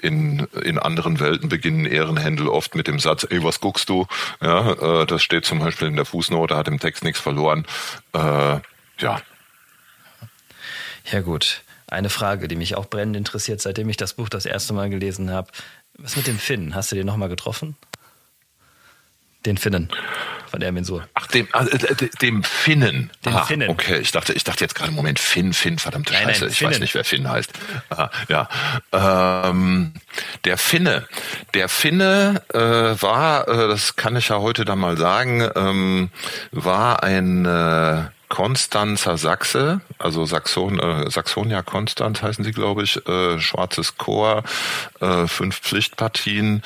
[0.02, 4.08] in in anderen Welten beginnen Ehrenhändel oft mit dem Satz, ey was guckst du?
[4.42, 7.66] Ja, äh, das steht zum Beispiel in der Fußnote, hat im Text nichts verloren.
[8.14, 8.60] Äh,
[9.00, 9.22] ja,
[11.12, 14.74] ja gut, eine Frage, die mich auch brennend interessiert, seitdem ich das Buch das erste
[14.74, 15.52] Mal gelesen habe.
[15.98, 16.76] Was mit dem Finn?
[16.76, 17.76] Hast du den nochmal getroffen?
[19.46, 19.90] Den Finnen
[20.48, 21.08] von der Mensur.
[21.14, 23.12] Ach, dem, äh, dem Finnen.
[23.26, 23.70] Den Aha, Finnen.
[23.70, 26.58] Okay, ich dachte, ich dachte jetzt gerade, Moment, Finn, Finn, verdammte nein, Scheiße, nein, ich
[26.58, 26.72] Finnen.
[26.72, 27.52] weiß nicht, wer Finn heißt.
[27.90, 28.50] Aha, ja,
[28.92, 29.94] ähm,
[30.46, 31.08] der Finne,
[31.54, 36.10] der Finne äh, war, äh, das kann ich ja heute dann mal sagen, ähm,
[36.52, 43.40] war ein äh, Konstanzer Sachse, also Saxon, äh, Saxonia Konstanz heißen sie, glaube ich, äh,
[43.40, 44.44] schwarzes Chor,
[45.00, 46.62] äh, fünf Pflichtpartien.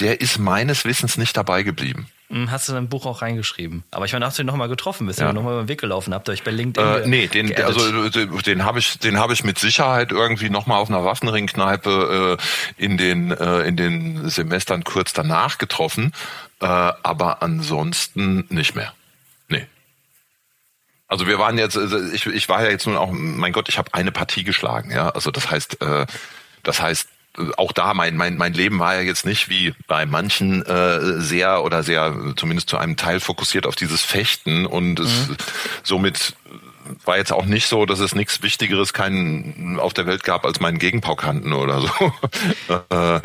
[0.00, 2.08] Der ist meines Wissens nicht dabei geblieben.
[2.32, 3.84] Hm, hast du dein Buch auch reingeschrieben?
[3.90, 5.06] Aber ich meine, hast du ihn nochmal getroffen?
[5.06, 5.34] Bist du ja.
[5.34, 6.14] nochmal über den Weg gelaufen?
[6.14, 7.66] Habt ihr euch bei LinkedIn äh, Nee, den, geaddet?
[7.66, 8.08] also
[8.40, 12.38] den habe ich, den habe ich mit Sicherheit irgendwie nochmal auf einer Waffenringkneipe
[12.78, 16.12] äh, in den äh, in den Semestern kurz danach getroffen,
[16.60, 18.94] äh, aber ansonsten nicht mehr.
[21.12, 23.76] Also wir waren jetzt, also ich, ich war ja jetzt nun auch, mein Gott, ich
[23.76, 25.10] habe eine Partie geschlagen, ja.
[25.10, 26.06] Also das heißt, äh,
[26.62, 27.06] das heißt,
[27.58, 31.64] auch da, mein, mein, mein Leben war ja jetzt nicht wie bei manchen äh, sehr
[31.64, 35.04] oder sehr, zumindest zu einem Teil fokussiert auf dieses Fechten und mhm.
[35.04, 35.28] es
[35.82, 36.34] somit
[37.04, 40.60] war jetzt auch nicht so, dass es nichts Wichtigeres keinen auf der Welt gab als
[40.60, 42.12] meinen Gegenpaukanten oder so.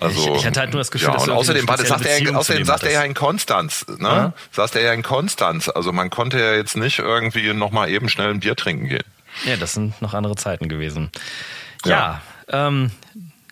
[0.00, 2.36] Also, ich, ich, hatte halt nur das Gefühl, ja, dass und außerdem, warte, sagt er,
[2.36, 4.08] außerdem saß er ja in Konstanz, ne?
[4.08, 4.32] Ja?
[4.52, 5.68] Saß er ja in Konstanz.
[5.68, 9.04] Also man konnte ja jetzt nicht irgendwie nochmal eben schnell ein Bier trinken gehen.
[9.44, 11.10] Ja, das sind noch andere Zeiten gewesen.
[11.84, 12.20] Ja,
[12.50, 12.90] ja ähm,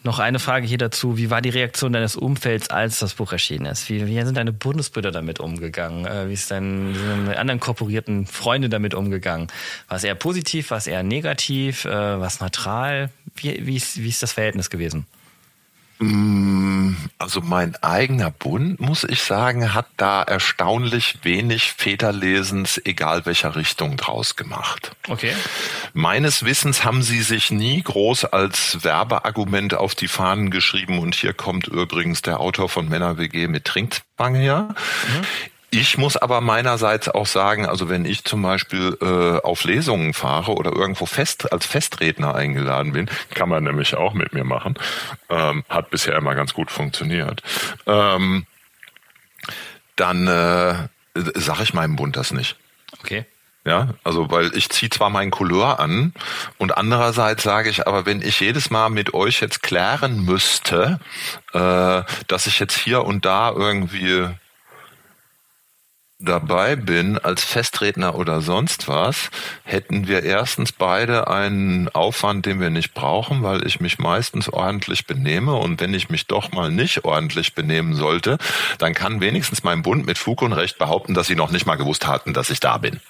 [0.06, 1.18] noch eine Frage hier dazu.
[1.18, 3.88] Wie war die Reaktion deines Umfelds, als das Buch erschienen ist?
[3.88, 6.06] Wie, wie sind deine Bundesbrüder damit umgegangen?
[6.06, 9.48] Äh, wie ist dein, wie sind deine anderen korporierten Freunde damit umgegangen?
[9.88, 10.70] War es eher positiv?
[10.70, 11.84] War es eher negativ?
[11.84, 13.10] Äh, war es neutral?
[13.34, 15.06] Wie, wie, ist, wie ist das Verhältnis gewesen?
[15.98, 23.56] Mm, also mein eigener Bund, muss ich sagen, hat da erstaunlich wenig Väterlesens, egal welcher
[23.56, 24.92] Richtung, draus gemacht.
[25.08, 25.32] Okay.
[25.94, 31.32] Meines Wissens haben sie sich nie groß als Werbeargument auf die Fahnen geschrieben und hier
[31.32, 34.68] kommt übrigens der Autor von Männer WG mit Trinkzwang her.
[35.08, 35.26] Mhm.
[35.70, 40.54] Ich muss aber meinerseits auch sagen, also wenn ich zum Beispiel äh, auf Lesungen fahre
[40.54, 44.74] oder irgendwo fest als Festredner eingeladen bin, kann man nämlich auch mit mir machen.
[45.28, 47.42] Ähm, hat bisher immer ganz gut funktioniert.
[47.86, 48.46] Ähm,
[49.96, 50.88] dann äh,
[51.34, 52.56] sage ich meinem Bund das nicht.
[53.00, 53.26] Okay.
[53.64, 56.12] Ja, also weil ich ziehe zwar meinen Couleur an
[56.56, 61.00] und andererseits sage ich, aber wenn ich jedes Mal mit euch jetzt klären müsste,
[61.52, 64.28] äh, dass ich jetzt hier und da irgendwie
[66.18, 69.30] dabei bin als Festredner oder sonst was,
[69.64, 75.06] hätten wir erstens beide einen Aufwand, den wir nicht brauchen, weil ich mich meistens ordentlich
[75.06, 78.38] benehme und wenn ich mich doch mal nicht ordentlich benehmen sollte,
[78.78, 81.76] dann kann wenigstens mein Bund mit Fug und Recht behaupten, dass sie noch nicht mal
[81.76, 83.00] gewusst hatten, dass ich da bin.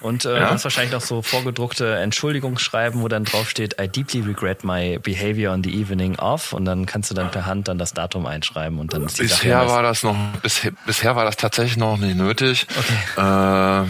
[0.00, 0.62] Und äh, ja?
[0.62, 5.62] wahrscheinlich noch so vorgedruckte Entschuldigungsschreiben, wo dann drauf steht, I deeply regret my behavior on
[5.62, 6.52] the evening of.
[6.52, 9.22] Und dann kannst du dann per Hand dann das Datum einschreiben und dann ist die
[9.22, 12.66] Bisher Sache war das noch, bisher, bisher war das tatsächlich noch nicht nötig.
[12.76, 13.84] Okay.
[13.84, 13.86] Äh,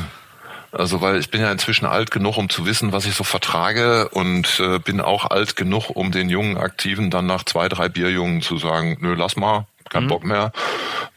[0.70, 4.08] also weil ich bin ja inzwischen alt genug, um zu wissen, was ich so vertrage
[4.10, 8.42] und äh, bin auch alt genug, um den jungen Aktiven dann nach zwei, drei Bierjungen
[8.42, 10.08] zu sagen, nö, lass mal, kein mhm.
[10.08, 10.52] Bock mehr.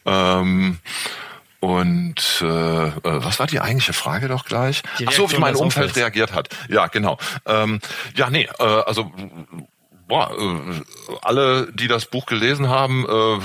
[0.05, 0.79] Ähm,
[1.61, 4.81] und äh, äh, was war die eigentliche Frage doch gleich?
[5.05, 6.49] Ach so, wie mein Umfeld reagiert hat.
[6.67, 7.19] Ja, genau.
[7.45, 7.79] Ähm,
[8.15, 9.11] ja, nee, äh, also
[10.07, 13.39] boah, äh, alle, die das Buch gelesen haben, äh,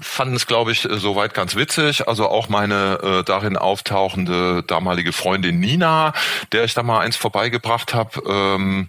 [0.00, 2.06] fanden es, glaube ich, soweit ganz witzig.
[2.06, 6.12] Also auch meine äh, darin auftauchende damalige Freundin Nina,
[6.52, 8.22] der ich da mal eins vorbeigebracht habe.
[8.24, 8.88] Ähm,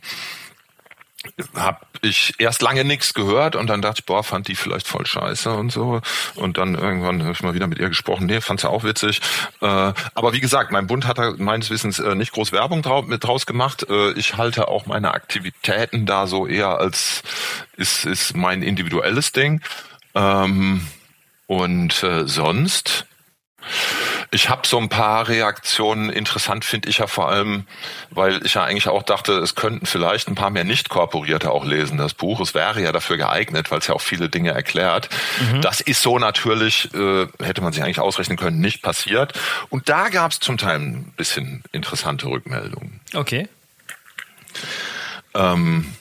[1.53, 5.05] habe ich erst lange nichts gehört und dann dachte ich, boah, fand die vielleicht voll
[5.05, 6.01] scheiße und so.
[6.36, 8.26] Und dann irgendwann habe ich mal wieder mit ihr gesprochen.
[8.26, 9.22] Nee, fand sie auch witzig.
[9.61, 13.05] Äh, aber wie gesagt, mein Bund hat da meines Wissens äh, nicht groß Werbung drauf,
[13.05, 13.86] mit draus gemacht.
[13.89, 17.24] Äh, ich halte auch meine Aktivitäten da so eher als
[17.76, 19.61] ist, ist mein individuelles Ding.
[20.15, 20.88] Ähm,
[21.47, 23.05] und äh, sonst
[24.32, 26.09] ich habe so ein paar Reaktionen.
[26.09, 27.65] Interessant finde ich ja vor allem,
[28.11, 31.97] weil ich ja eigentlich auch dachte, es könnten vielleicht ein paar mehr Nicht-Korporierte auch lesen,
[31.97, 32.39] das Buch.
[32.39, 35.09] Es wäre ja dafür geeignet, weil es ja auch viele Dinge erklärt.
[35.39, 35.61] Mhm.
[35.61, 39.34] Das ist so natürlich, äh, hätte man sich eigentlich ausrechnen können, nicht passiert.
[39.69, 42.99] Und da gab es zum Teil ein bisschen interessante Rückmeldungen.
[43.13, 43.47] Okay.
[45.34, 45.93] Ähm,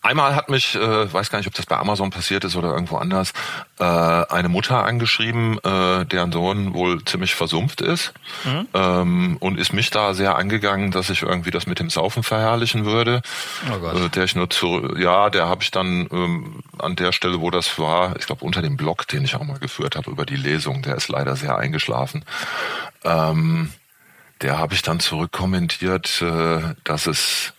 [0.00, 2.98] Einmal hat mich, äh, weiß gar nicht, ob das bei Amazon passiert ist oder irgendwo
[2.98, 3.32] anders,
[3.80, 8.12] äh, eine Mutter angeschrieben, äh, deren Sohn wohl ziemlich versumpft ist
[8.44, 8.68] mhm.
[8.74, 12.84] ähm, und ist mich da sehr angegangen, dass ich irgendwie das mit dem Saufen verherrlichen
[12.84, 13.22] würde.
[13.72, 13.96] Oh Gott.
[13.96, 17.50] Äh, der ich nur zu, ja, der habe ich dann ähm, an der Stelle, wo
[17.50, 20.36] das war, ich glaube unter dem Blog, den ich auch mal geführt habe über die
[20.36, 22.24] Lesung, der ist leider sehr eingeschlafen.
[23.02, 23.72] Ähm,
[24.42, 27.52] der habe ich dann zurückkommentiert, äh, dass es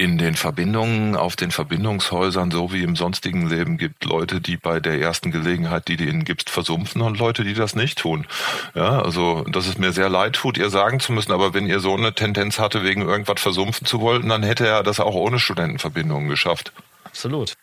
[0.00, 4.80] in den Verbindungen, auf den Verbindungshäusern, so wie im sonstigen Leben, gibt Leute, die bei
[4.80, 8.26] der ersten Gelegenheit, die du ihnen gibst, versumpfen und Leute, die das nicht tun.
[8.74, 11.80] Ja, also, dass es mir sehr leid tut, ihr sagen zu müssen, aber wenn ihr
[11.80, 15.38] so eine Tendenz hatte, wegen irgendwas versumpfen zu wollen, dann hätte er das auch ohne
[15.38, 16.72] Studentenverbindungen geschafft.
[17.04, 17.58] Absolut.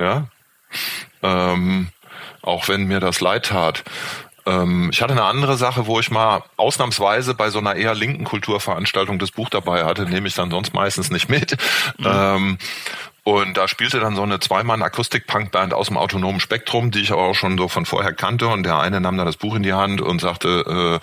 [0.00, 0.28] Ja.
[1.22, 1.88] Ähm,
[2.40, 3.84] auch wenn mir das leid tat.
[4.48, 8.24] Ähm, ich hatte eine andere Sache, wo ich mal ausnahmsweise bei so einer eher linken
[8.24, 11.56] Kulturveranstaltung das Buch dabei hatte, nehme ich dann sonst meistens nicht mit.
[11.98, 12.06] Mhm.
[12.06, 12.58] Ähm,
[13.28, 17.24] und da spielte dann so eine Zweimann Akustik-Punk-Band aus dem autonomen Spektrum, die ich aber
[17.24, 18.48] auch schon so von vorher kannte.
[18.48, 21.00] Und der eine nahm da das Buch in die Hand und sagte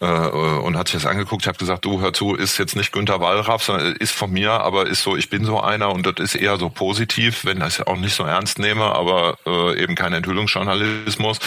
[0.00, 1.42] äh, äh, und hat sich das angeguckt.
[1.42, 4.54] Ich habe gesagt, du hör zu, ist jetzt nicht Günter Wallraff, sondern ist von mir,
[4.54, 7.76] aber ist so, ich bin so einer und das ist eher so positiv, wenn ich
[7.76, 11.38] das auch nicht so ernst nehme, aber äh, eben kein Enthüllungsjournalismus.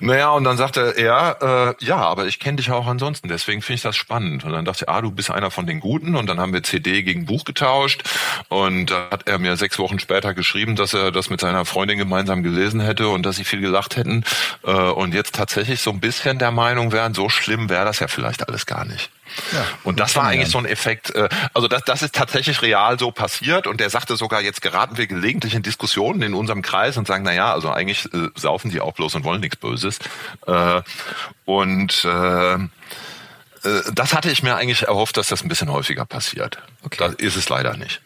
[0.00, 3.76] Naja, und dann sagte er, äh, ja, aber ich kenne dich auch ansonsten, deswegen finde
[3.76, 4.44] ich das spannend.
[4.44, 6.16] Und dann dachte ich, ah, du bist einer von den Guten.
[6.16, 8.02] Und dann haben wir CD gegen Buch getauscht.
[8.48, 11.98] Und da hat er mir sechs Wochen später geschrieben, dass er das mit seiner Freundin
[11.98, 14.24] gemeinsam gelesen hätte und dass sie viel gelacht hätten.
[14.64, 18.08] Äh, und jetzt tatsächlich so ein bisschen der Meinung wären, so schlimm wäre das ja
[18.08, 19.10] vielleicht alles gar nicht.
[19.52, 22.98] Ja, und das war eigentlich so ein Effekt, äh, also das, das ist tatsächlich real
[22.98, 26.96] so passiert und der sagte sogar, jetzt geraten wir gelegentlich in Diskussionen in unserem Kreis
[26.96, 29.98] und sagen, na ja, also eigentlich äh, saufen die auch bloß und wollen nichts Böses.
[30.46, 30.82] Äh,
[31.44, 32.54] und äh,
[33.66, 36.58] äh, das hatte ich mir eigentlich erhofft, dass das ein bisschen häufiger passiert.
[36.84, 36.96] Okay.
[36.98, 38.00] Da ist es leider nicht.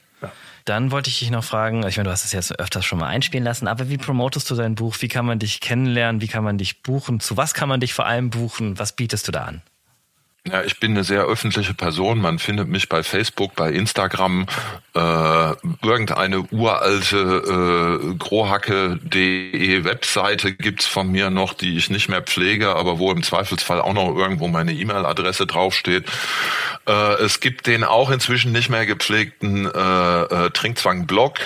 [0.70, 3.08] Dann wollte ich dich noch fragen, ich meine, du hast es jetzt öfters schon mal
[3.08, 4.94] einspielen lassen, aber wie promotest du dein Buch?
[5.00, 6.20] Wie kann man dich kennenlernen?
[6.20, 7.18] Wie kann man dich buchen?
[7.18, 8.78] Zu was kann man dich vor allem buchen?
[8.78, 9.62] Was bietest du da an?
[10.50, 12.20] Ja, ich bin eine sehr öffentliche Person.
[12.20, 14.46] Man findet mich bei Facebook, bei Instagram.
[14.94, 22.74] Äh, irgendeine uralte äh, grohacke.de Webseite gibt's von mir noch, die ich nicht mehr pflege,
[22.74, 26.06] aber wo im Zweifelsfall auch noch irgendwo meine E-Mail-Adresse draufsteht.
[26.86, 31.38] Äh, es gibt den auch inzwischen nicht mehr gepflegten äh, äh, Trinkzwang-Blog.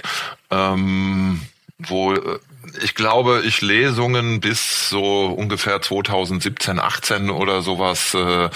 [0.50, 1.42] Ähm,
[1.78, 2.38] wo äh,
[2.82, 8.48] ich glaube, ich Lesungen bis so ungefähr 2017, 18 oder sowas äh,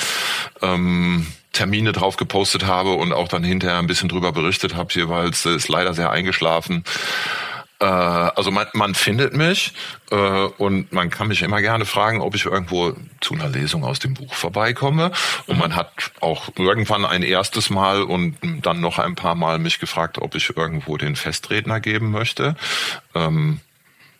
[0.62, 5.44] ähm, Termine drauf gepostet habe und auch dann hinterher ein bisschen drüber berichtet habe jeweils,
[5.46, 6.84] ist leider sehr eingeschlafen.
[7.80, 9.72] Äh, also man, man findet mich
[10.10, 13.98] äh, und man kann mich immer gerne fragen, ob ich irgendwo zu einer Lesung aus
[13.98, 15.12] dem Buch vorbeikomme.
[15.46, 19.78] Und man hat auch irgendwann ein erstes Mal und dann noch ein paar Mal mich
[19.78, 22.56] gefragt, ob ich irgendwo den Festredner geben möchte.
[23.14, 23.60] Ähm,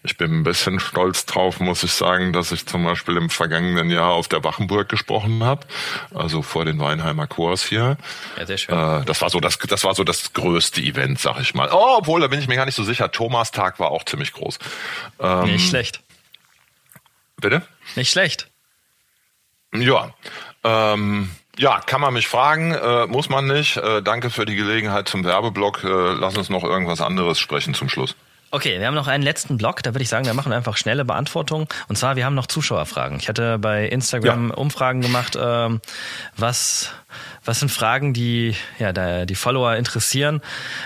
[0.05, 3.91] ich bin ein bisschen stolz drauf, muss ich sagen, dass ich zum Beispiel im vergangenen
[3.91, 5.67] Jahr auf der Wachenburg gesprochen habe,
[6.15, 7.97] also vor den Weinheimer Chors hier.
[8.37, 8.75] Ja, sehr schön.
[8.75, 11.69] Äh, das war so das, das war so das größte Event, sag ich mal.
[11.73, 13.11] Oh, obwohl, da bin ich mir gar nicht so sicher.
[13.11, 14.59] Thomas Tag war auch ziemlich groß.
[15.21, 16.01] Ähm, nicht schlecht.
[17.41, 17.63] Bitte?
[17.97, 18.49] Nicht schlecht.
[19.75, 20.11] Ja.
[20.65, 23.77] Ähm, Ja, kann man mich fragen, äh, muss man nicht.
[23.77, 25.83] Äh, danke für die Gelegenheit zum Werbeblock.
[25.83, 28.15] Äh, lass uns noch irgendwas anderes sprechen zum Schluss.
[28.51, 31.05] Okay, wir haben noch einen letzten Block, da würde ich sagen, wir machen einfach schnelle
[31.05, 31.69] Beantwortung.
[31.89, 33.19] Und zwar, wir haben noch Zuschauerfragen.
[33.19, 34.55] Ich hatte bei Instagram ja.
[34.55, 35.83] Umfragen gemacht, ähm,
[36.35, 36.93] was,
[37.45, 40.41] was sind Fragen, die ja, die Follower interessieren.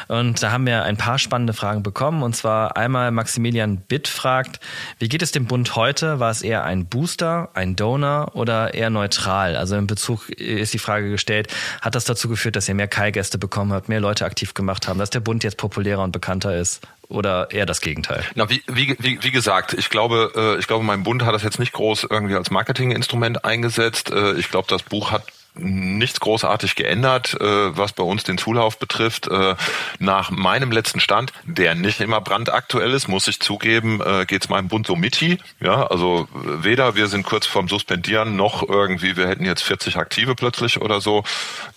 [0.09, 2.25] Und da haben wir ein paar spannende Fragen bekommen.
[2.25, 4.59] Und zwar einmal Maximilian Bitt fragt,
[4.99, 6.19] wie geht es dem Bund heute?
[6.19, 9.55] War es eher ein Booster, ein Donor oder eher neutral?
[9.55, 11.47] Also in Bezug ist die Frage gestellt,
[11.81, 14.99] hat das dazu geführt, dass ihr mehr Kai-Gäste bekommen habt, mehr Leute aktiv gemacht haben,
[14.99, 16.81] dass der Bund jetzt populärer und bekannter ist?
[17.13, 18.25] Oder eher das Gegenteil?
[18.35, 21.43] Na, wie, wie, wie, wie gesagt, ich glaube, äh, ich glaube, mein Bund hat das
[21.43, 24.11] jetzt nicht groß irgendwie als Marketinginstrument eingesetzt.
[24.11, 28.79] Äh, ich glaube, das Buch hat nichts großartig geändert, äh, was bei uns den Zulauf
[28.79, 29.29] betrifft.
[29.29, 29.55] Äh,
[29.99, 34.49] nach meinem letzten Stand, der nicht immer brandaktuell ist, muss ich zugeben, äh, geht es
[34.49, 35.39] meinem Bund so mitti.
[35.61, 40.35] Ja, also weder wir sind kurz vorm Suspendieren, noch irgendwie wir hätten jetzt 40 Aktive
[40.35, 41.23] plötzlich oder so.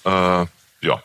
[0.06, 0.46] Äh,
[0.82, 1.04] ja,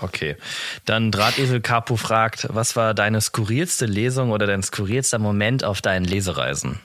[0.00, 0.36] Okay.
[0.84, 6.04] Dann Drahtesel Capo fragt, was war deine skurrilste Lesung oder dein skurrilster Moment auf deinen
[6.04, 6.80] Lesereisen?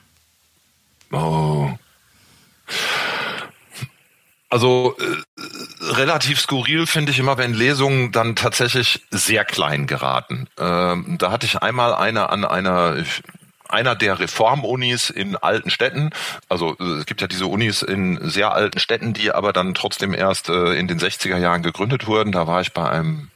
[1.11, 1.71] Oh.
[4.49, 10.47] Also äh, relativ skurril finde ich immer, wenn Lesungen dann tatsächlich sehr klein geraten.
[10.57, 13.03] Ähm, da hatte ich einmal eine an einer
[13.69, 16.09] einer der Reformunis in alten Städten.
[16.49, 20.13] Also äh, es gibt ja diese Unis in sehr alten Städten, die aber dann trotzdem
[20.13, 22.31] erst äh, in den 60er Jahren gegründet wurden.
[22.31, 23.29] Da war ich bei einem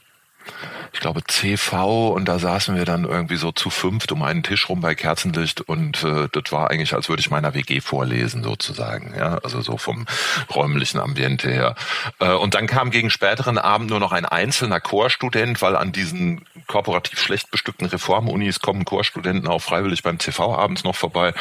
[0.92, 4.68] ich glaube, CV und da saßen wir dann irgendwie so zu fünft um einen Tisch
[4.68, 9.14] rum bei Kerzenlicht und äh, das war eigentlich, als würde ich meiner WG vorlesen sozusagen,
[9.16, 10.06] ja, also so vom
[10.54, 11.74] räumlichen Ambiente her.
[12.20, 16.44] Äh, und dann kam gegen späteren Abend nur noch ein einzelner Chorstudent, weil an diesen
[16.66, 21.34] korporativ schlecht bestückten Reformunis kommen Chorstudenten auch freiwillig beim CV abends noch vorbei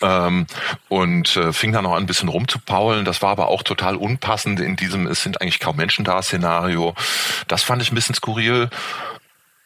[0.00, 0.46] ähm,
[0.88, 3.04] und äh, fing dann noch an, ein bisschen rumzupaulen.
[3.04, 6.94] Das war aber auch total unpassend in diesem, es sind eigentlich kaum Menschen da Szenario.
[7.48, 8.43] Das fand ich ein bisschen skurril.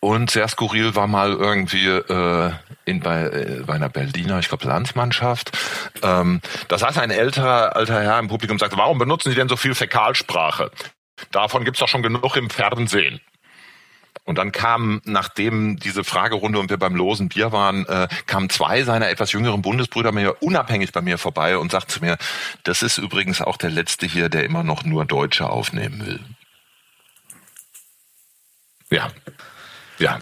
[0.01, 2.53] Und sehr skurril war mal irgendwie äh,
[2.85, 5.59] in, bei, äh, bei einer Berliner, ich glaube, Landsmannschaft.
[6.03, 9.49] Ähm, da saß ein älterer alter Herr im Publikum und sagte, warum benutzen Sie denn
[9.49, 10.71] so viel Fäkalsprache?
[11.33, 13.21] Davon gibt's doch schon genug im Fernsehen.
[14.25, 18.83] Und dann kamen, nachdem diese Fragerunde und wir beim losen Bier waren, äh, kamen zwei
[18.83, 22.19] seiner etwas jüngeren Bundesbrüder mir unabhängig bei mir vorbei und sagten zu mir,
[22.63, 26.21] das ist übrigens auch der letzte hier, der immer noch nur Deutsche aufnehmen will.
[28.91, 29.11] Ja,
[29.99, 30.19] ja.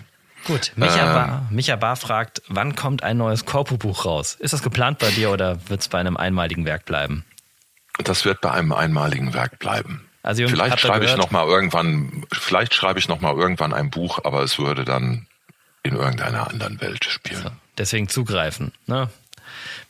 [0.46, 4.36] Gut, Micha, ähm, Bar, Micha Bar fragt, wann kommt ein neues Korpo-Buch raus?
[4.38, 7.24] Ist das geplant bei dir oder wird es bei einem einmaligen Werk bleiben?
[7.98, 10.08] Das wird bei einem einmaligen Werk bleiben.
[10.22, 14.20] Also vielleicht schreibe ich noch mal irgendwann, vielleicht schreibe ich noch mal irgendwann ein Buch,
[14.24, 15.26] aber es würde dann
[15.82, 17.42] in irgendeiner anderen Welt spielen.
[17.42, 18.72] So, deswegen zugreifen.
[18.86, 19.08] Ne?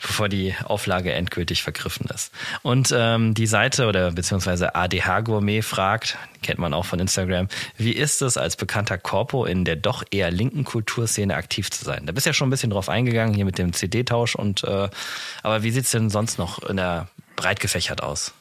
[0.01, 2.33] Bevor die Auflage endgültig vergriffen ist.
[2.63, 7.93] Und ähm, die Seite oder beziehungsweise ADH Gourmet fragt, kennt man auch von Instagram, wie
[7.93, 12.07] ist es als bekannter Corpo in der doch eher linken Kulturszene aktiv zu sein?
[12.07, 14.89] Da bist ja schon ein bisschen drauf eingegangen hier mit dem CD-Tausch und äh,
[15.43, 18.35] aber wie sieht's denn sonst noch in der breit gefächert aus?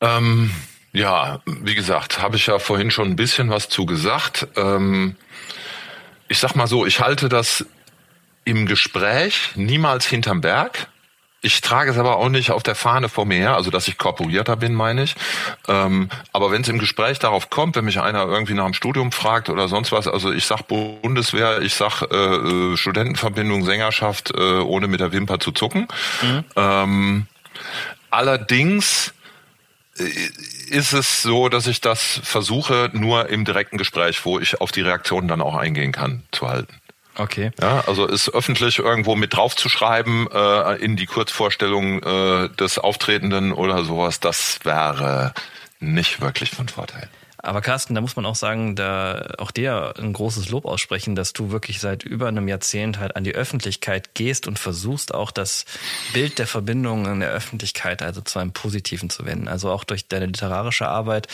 [0.00, 0.50] Ähm,
[0.92, 4.48] ja, wie gesagt, habe ich ja vorhin schon ein bisschen was zu gesagt.
[4.56, 5.16] Ähm,
[6.28, 7.66] ich sag mal so, ich halte das
[8.50, 10.88] im Gespräch niemals hinterm Berg.
[11.40, 13.96] Ich trage es aber auch nicht auf der Fahne vor mir her, also dass ich
[13.96, 15.14] korporierter bin, meine ich.
[15.68, 19.12] Ähm, aber wenn es im Gespräch darauf kommt, wenn mich einer irgendwie nach dem Studium
[19.12, 24.58] fragt oder sonst was, also ich sag Bundeswehr, ich sag äh, äh Studentenverbindung, Sängerschaft, äh,
[24.58, 25.86] ohne mit der Wimper zu zucken.
[26.20, 26.44] Mhm.
[26.56, 27.26] Ähm,
[28.10, 29.14] allerdings
[29.96, 30.10] äh,
[30.70, 34.82] ist es so, dass ich das versuche, nur im direkten Gespräch, wo ich auf die
[34.82, 36.79] Reaktionen dann auch eingehen kann, zu halten.
[37.20, 37.50] Okay.
[37.60, 43.84] Ja, also ist öffentlich irgendwo mit draufzuschreiben äh, in die Kurzvorstellung äh, des Auftretenden oder
[43.84, 45.34] sowas, das wäre
[45.80, 47.08] nicht wirklich von Vorteil.
[47.42, 51.32] Aber Carsten, da muss man auch sagen, da auch dir ein großes Lob aussprechen, dass
[51.32, 55.64] du wirklich seit über einem Jahrzehnt halt an die Öffentlichkeit gehst und versuchst auch das
[56.12, 59.48] Bild der Verbindung in der Öffentlichkeit also zu einem Positiven zu wenden.
[59.48, 61.28] Also auch durch deine literarische Arbeit.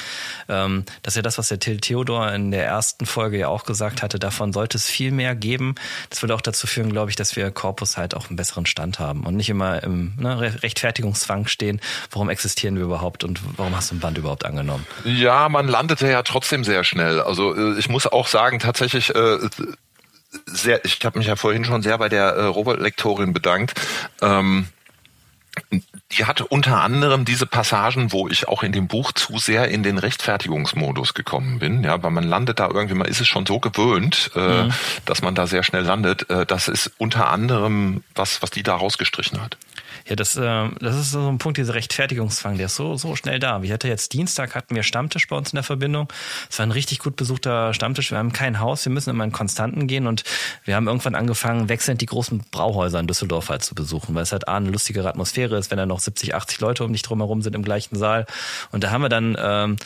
[0.48, 3.64] Ähm, das ist ja das, was der Till Theodor in der ersten Folge ja auch
[3.64, 4.18] gesagt hatte.
[4.18, 5.74] Davon sollte es viel mehr geben.
[6.10, 8.98] Das würde auch dazu führen, glaube ich, dass wir Korpus halt auch einen besseren Stand
[8.98, 11.80] haben und nicht immer im ne, Rechtfertigungszwang stehen.
[12.10, 14.86] Warum existieren wir überhaupt und warum hast du ein Band überhaupt angenommen?
[15.04, 17.20] Ja, man landet startete ja trotzdem sehr schnell.
[17.20, 19.38] Also äh, ich muss auch sagen, tatsächlich äh,
[20.46, 23.74] sehr, ich habe mich ja vorhin schon sehr bei der äh, Robotlektorin bedankt.
[24.20, 24.68] Ähm,
[26.12, 29.82] die hat unter anderem diese Passagen, wo ich auch in dem Buch zu sehr in
[29.82, 33.58] den Rechtfertigungsmodus gekommen bin, ja, weil man landet da irgendwie, man ist es schon so
[33.58, 34.72] gewöhnt, äh, mhm.
[35.06, 36.28] dass man da sehr schnell landet.
[36.28, 39.56] Äh, das ist unter anderem was, was die da rausgestrichen hat.
[40.08, 43.38] Ja, das, äh, das ist so ein Punkt, dieser Rechtfertigungsfang, der ist so, so schnell
[43.38, 43.62] da.
[43.62, 46.12] Wie hatte jetzt Dienstag, hatten wir Stammtisch bei uns in der Verbindung.
[46.50, 48.10] Es war ein richtig gut besuchter Stammtisch.
[48.10, 50.24] Wir haben kein Haus, wir müssen immer in Konstanten gehen und
[50.64, 54.32] wir haben irgendwann angefangen, wechselnd die großen Brauhäuser in Düsseldorf halt zu besuchen, weil es
[54.32, 57.42] halt A, eine lustigere Atmosphäre ist, wenn da noch 70, 80 Leute um dich drumherum
[57.42, 58.26] sind im gleichen Saal.
[58.72, 59.76] Und da haben wir dann ähm,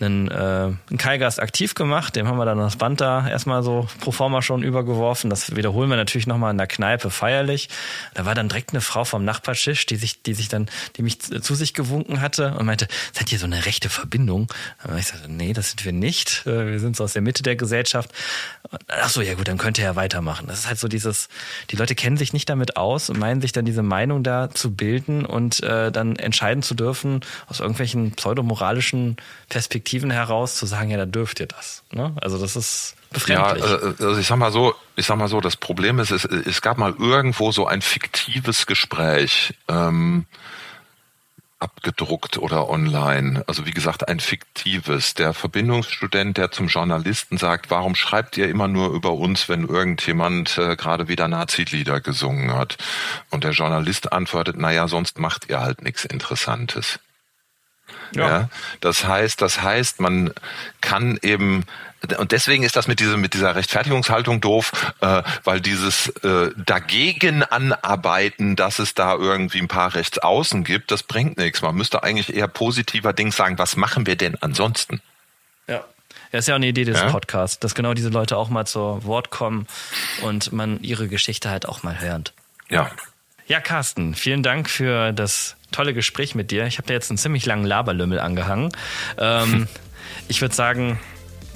[0.00, 3.88] einen, äh, einen Kaigast aktiv gemacht, dem haben wir dann das Band da erstmal so
[4.00, 5.30] pro forma schon übergeworfen.
[5.30, 7.68] Das wiederholen wir natürlich nochmal in der Kneipe feierlich.
[8.14, 11.02] Da war dann direkt eine Frau vom Nachbarschiff Tisch, die sich, die sich dann, die
[11.02, 14.52] mich zu sich gewunken hatte und meinte, seid ihr so eine rechte Verbindung?
[14.82, 16.46] Aber ich sagte, nee, das sind wir nicht.
[16.46, 18.10] Äh, wir sind so aus der Mitte der Gesellschaft.
[18.88, 20.46] Ach so, ja gut, dann könnt ihr ja weitermachen.
[20.46, 21.28] Das ist halt so dieses,
[21.70, 24.74] die Leute kennen sich nicht damit aus und meinen sich dann diese Meinung da zu
[24.74, 29.16] bilden und äh, dann entscheiden zu dürfen, aus irgendwelchen pseudomoralischen
[29.48, 31.82] Perspektiven heraus zu sagen, ja, da dürft ihr das.
[31.92, 32.12] Ne?
[32.20, 33.64] Also das ist befremdlich.
[33.64, 36.24] Ja, äh, also ich sag mal so, ich sag mal so, das Problem ist, es,
[36.24, 39.54] es gab mal irgendwo so ein fiktives Gespräch.
[39.68, 40.26] Ähm,
[41.58, 43.42] abgedruckt oder online.
[43.46, 45.14] Also wie gesagt, ein fiktives.
[45.14, 50.56] Der Verbindungsstudent, der zum Journalisten sagt, warum schreibt ihr immer nur über uns, wenn irgendjemand
[50.58, 52.76] äh, gerade wieder Nazi-Lieder gesungen hat?
[53.30, 57.00] Und der Journalist antwortet, naja, sonst macht ihr halt nichts Interessantes.
[58.14, 58.28] Ja.
[58.28, 58.48] ja.
[58.80, 60.32] Das heißt, das heißt, man
[60.80, 61.64] kann eben
[62.18, 67.42] und deswegen ist das mit diesem mit dieser Rechtfertigungshaltung doof, äh, weil dieses äh, dagegen
[67.42, 71.60] anarbeiten, dass es da irgendwie ein paar Rechtsaußen gibt, das bringt nichts.
[71.60, 75.00] Man müsste eigentlich eher positiver Ding sagen, was machen wir denn ansonsten?
[75.66, 75.84] Ja.
[76.30, 77.10] Ja, ist ja auch eine Idee des ja?
[77.10, 79.66] Podcasts, dass genau diese Leute auch mal zu Wort kommen
[80.22, 82.32] und man ihre Geschichte halt auch mal hört.
[82.68, 82.90] Ja.
[83.46, 86.66] Ja, Carsten, vielen Dank für das tolle Gespräch mit dir.
[86.66, 88.70] Ich habe dir jetzt einen ziemlich langen Laberlümmel angehangen.
[89.18, 89.68] Ähm,
[90.28, 90.98] ich würde sagen,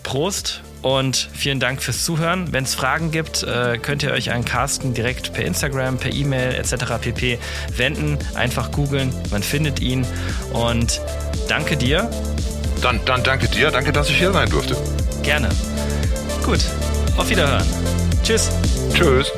[0.03, 2.53] Prost und vielen Dank fürs Zuhören.
[2.53, 6.55] Wenn es Fragen gibt, äh, könnt ihr euch an Carsten direkt per Instagram, per E-Mail
[6.55, 6.99] etc.
[7.01, 7.39] pp.
[7.77, 8.19] wenden.
[8.35, 10.05] Einfach googeln, man findet ihn.
[10.53, 11.01] Und
[11.49, 12.11] danke dir.
[12.83, 14.77] Dann, dann danke dir, danke, dass ich hier sein durfte.
[15.23, 15.49] Gerne.
[16.45, 16.61] Gut,
[17.17, 17.67] auf Wiederhören.
[18.25, 18.51] Tschüss.
[18.93, 19.33] Tschüss.